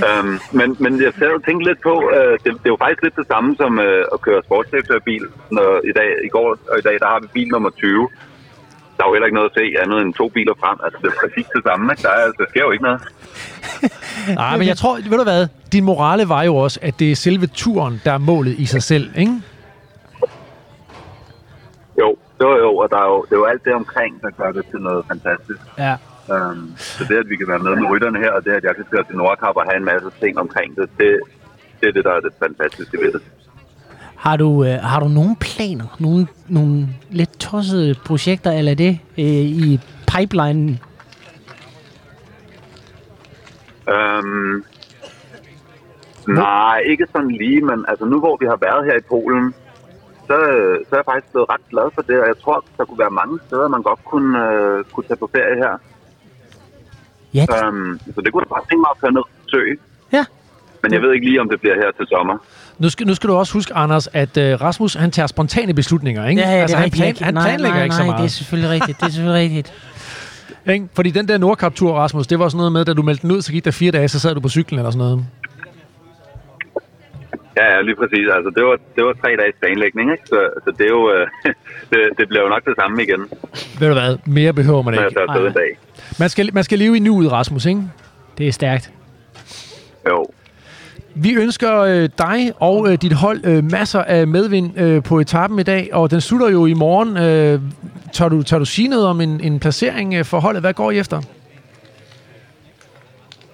[0.07, 3.03] Um, men, men jeg sad og tænkte lidt på, uh, det, det, er jo faktisk
[3.03, 5.25] lidt det samme som uh, at køre sportsdirektørbil.
[5.57, 8.09] Når, i, dag, I går og i dag, der har vi bil nummer 20.
[8.97, 10.79] Der er jo heller ikke noget at se andet end to biler frem.
[10.85, 12.03] Altså, det er præcis det samme, ikke?
[12.03, 13.01] Der, er, der sker jo ikke noget.
[14.43, 17.17] Nej, men jeg tror, ved du hvad, din morale var jo også, at det er
[17.17, 19.33] selve turen, der er målet i sig selv, ikke?
[22.01, 24.53] Jo, jo, jo, og der er jo, det er jo alt det omkring, der gør
[24.53, 25.61] det til noget fantastisk.
[25.79, 25.97] Ja.
[26.29, 28.77] Um, så det, at vi kan være med med rytterne her, og det, at jeg
[28.77, 31.21] kan køre til Nordkap og have en masse ting omkring det, det,
[31.81, 33.23] det er det, der er det fantastiske ved det.
[34.17, 35.97] Har du, øh, har du nogle planer?
[35.99, 39.25] Nogle, nogle lidt tossede projekter, eller det øh,
[39.65, 40.81] i pipelinen?
[43.89, 44.65] Um,
[46.29, 49.55] nej, ikke sådan lige, men altså nu hvor vi har været her i Polen,
[50.29, 50.37] så,
[50.87, 53.15] så er jeg faktisk blevet ret glad for det, og jeg tror, der kunne være
[53.21, 55.75] mange steder, man godt kunne, uh, kunne tage på ferie her.
[57.35, 59.77] Ja, Um, så det kunne jeg bare tænke mig at køre ned og søge.
[60.13, 60.25] ja.
[60.83, 62.37] Men jeg ved ikke lige, om det bliver her til sommer.
[62.79, 66.27] Nu skal, nu skal du også huske, Anders, at øh, Rasmus, han tager spontane beslutninger,
[66.29, 66.43] ikke?
[66.43, 68.21] Ja, ja, altså, det er han, plan, han nej, planlægger nej, ikke så nej, meget.
[68.21, 69.01] det er selvfølgelig rigtigt.
[69.01, 69.75] Det er selvfølgelig rigtigt.
[70.75, 70.89] Ikke?
[70.95, 73.43] Fordi den der Nordkap-tur, Rasmus, det var sådan noget med, da du meldte den ud,
[73.43, 75.27] så gik der fire dage, så sad du på cyklen eller sådan noget.
[77.59, 78.27] Ja, ja, lige præcis.
[78.37, 80.25] Altså, det var, det var tre dages planlægning, ikke?
[80.27, 81.27] Så, så det, er jo, øh,
[81.91, 83.21] det, det bliver jo nok det samme igen,
[83.81, 84.17] Ved du hvad?
[84.27, 85.05] Mere behøver man ikke.
[85.05, 85.71] afsted en dag.
[86.19, 87.83] Man skal, man skal leve i nuet, Rasmus, ikke?
[88.39, 88.91] Det er stærkt.
[90.09, 90.27] Jo.
[91.15, 95.59] Vi ønsker øh, dig og øh, dit hold øh, masser af medvind øh, på etappen
[95.59, 97.17] i dag, og den slutter jo i morgen.
[97.17, 97.61] Øh,
[98.13, 100.63] tør, du, tør du sige noget om en, en placering øh, for holdet?
[100.63, 101.21] Hvad går I efter?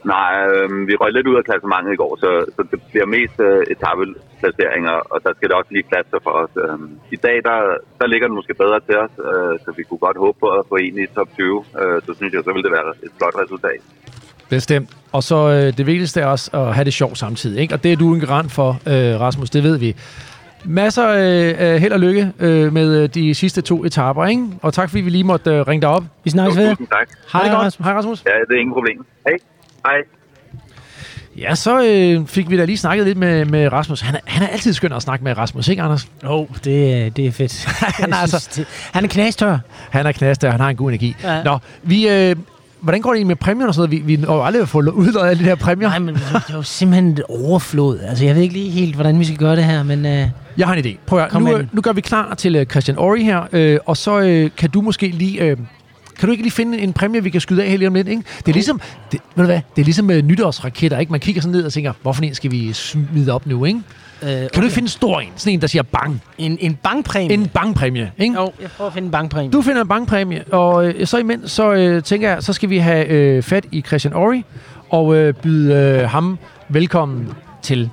[0.04, 3.36] Nej, øh, vi røg lidt ud af klassementet i går, så, så det bliver mest
[3.48, 6.52] øh, etapeplaceringer, og der skal det også lige klasse for os.
[6.64, 6.78] Øh,
[7.16, 7.56] I dag, der,
[8.00, 10.62] der ligger den måske bedre til os, øh, så vi kunne godt håbe på at
[10.70, 11.64] få en i top 20.
[11.80, 13.80] Øh, så synes jeg, så vil det være et flot resultat.
[14.50, 14.90] Bestemt.
[15.12, 17.60] Og så øh, det vigtigste er også at have det sjovt samtidig.
[17.62, 17.74] Ikke?
[17.74, 19.96] Og det er du en garant for, øh, Rasmus, det ved vi.
[20.64, 24.46] Masser øh, af held og lykke øh, med øh, de sidste to etaper, ikke?
[24.62, 26.04] Og tak fordi vi lige måtte øh, ringe dig op.
[26.24, 26.70] Vi snakkes ved.
[26.70, 27.08] Tusind tak.
[27.32, 27.66] Hej, det Hej, godt.
[27.66, 27.84] Rasmus.
[27.84, 28.24] Hej, Rasmus.
[28.26, 29.06] Ja, det er ingen problem.
[29.26, 29.36] Hej.
[29.86, 29.94] Hej.
[31.38, 34.00] Ja, så øh, fik vi da lige snakket lidt med, med Rasmus.
[34.00, 36.08] Han er, han er altid skøn at snakke med Rasmus, ikke Anders?
[36.24, 37.64] Jo, oh, det, er- det er fedt.
[38.02, 39.58] Han er altså- det, han er knastør.
[39.90, 41.16] Han er knaster, han har en god energi.
[41.24, 41.42] Ja.
[41.42, 42.08] Nå, vi...
[42.08, 42.36] Øh,
[42.80, 44.06] hvordan går det egentlig med præmier og sådan noget?
[44.08, 45.88] Vi, vi når jo aldrig at få udløjet alle de her præmier.
[45.88, 48.00] Nej, men det er jo simpelthen et overflod.
[48.00, 50.06] Altså, jeg ved ikke lige helt, hvordan vi skal gøre det her, men...
[50.06, 50.28] Øh,
[50.58, 50.96] Jeg har en idé.
[51.06, 53.96] Prøv at, nu, øh, nu gør vi klar til øh, Christian Ori her, øh, og
[53.96, 55.40] så øh, kan du måske lige...
[55.42, 55.56] Øh,
[56.22, 58.08] kan du ikke lige finde en præmie, vi kan skyde af her lige om lidt?
[58.08, 58.22] Ikke?
[58.38, 58.80] Det er ligesom,
[59.12, 60.98] det, ved du hvad, det er ligesom øh, nytårsraketter.
[60.98, 61.12] Ikke?
[61.12, 63.64] Man kigger sådan ned og tænker, hvorfor en skal vi smide op nu?
[63.64, 63.80] Ikke?
[64.22, 65.28] øh, Kan du ikke finde en stor en?
[65.36, 66.22] Sådan en, der siger bang.
[66.38, 67.34] En, en bankpræmie?
[67.34, 68.12] En bankpræmie.
[68.18, 68.34] Ikke?
[68.34, 69.50] Jo, jeg prøver at finde en bankpræmie.
[69.50, 72.78] Du finder en bankpræmie, og øh, så imens, så øh, tænker jeg, så skal vi
[72.78, 74.44] have øh, fat i Christian Ori,
[74.90, 77.28] og øh, byde øh, ham velkommen
[77.62, 77.90] til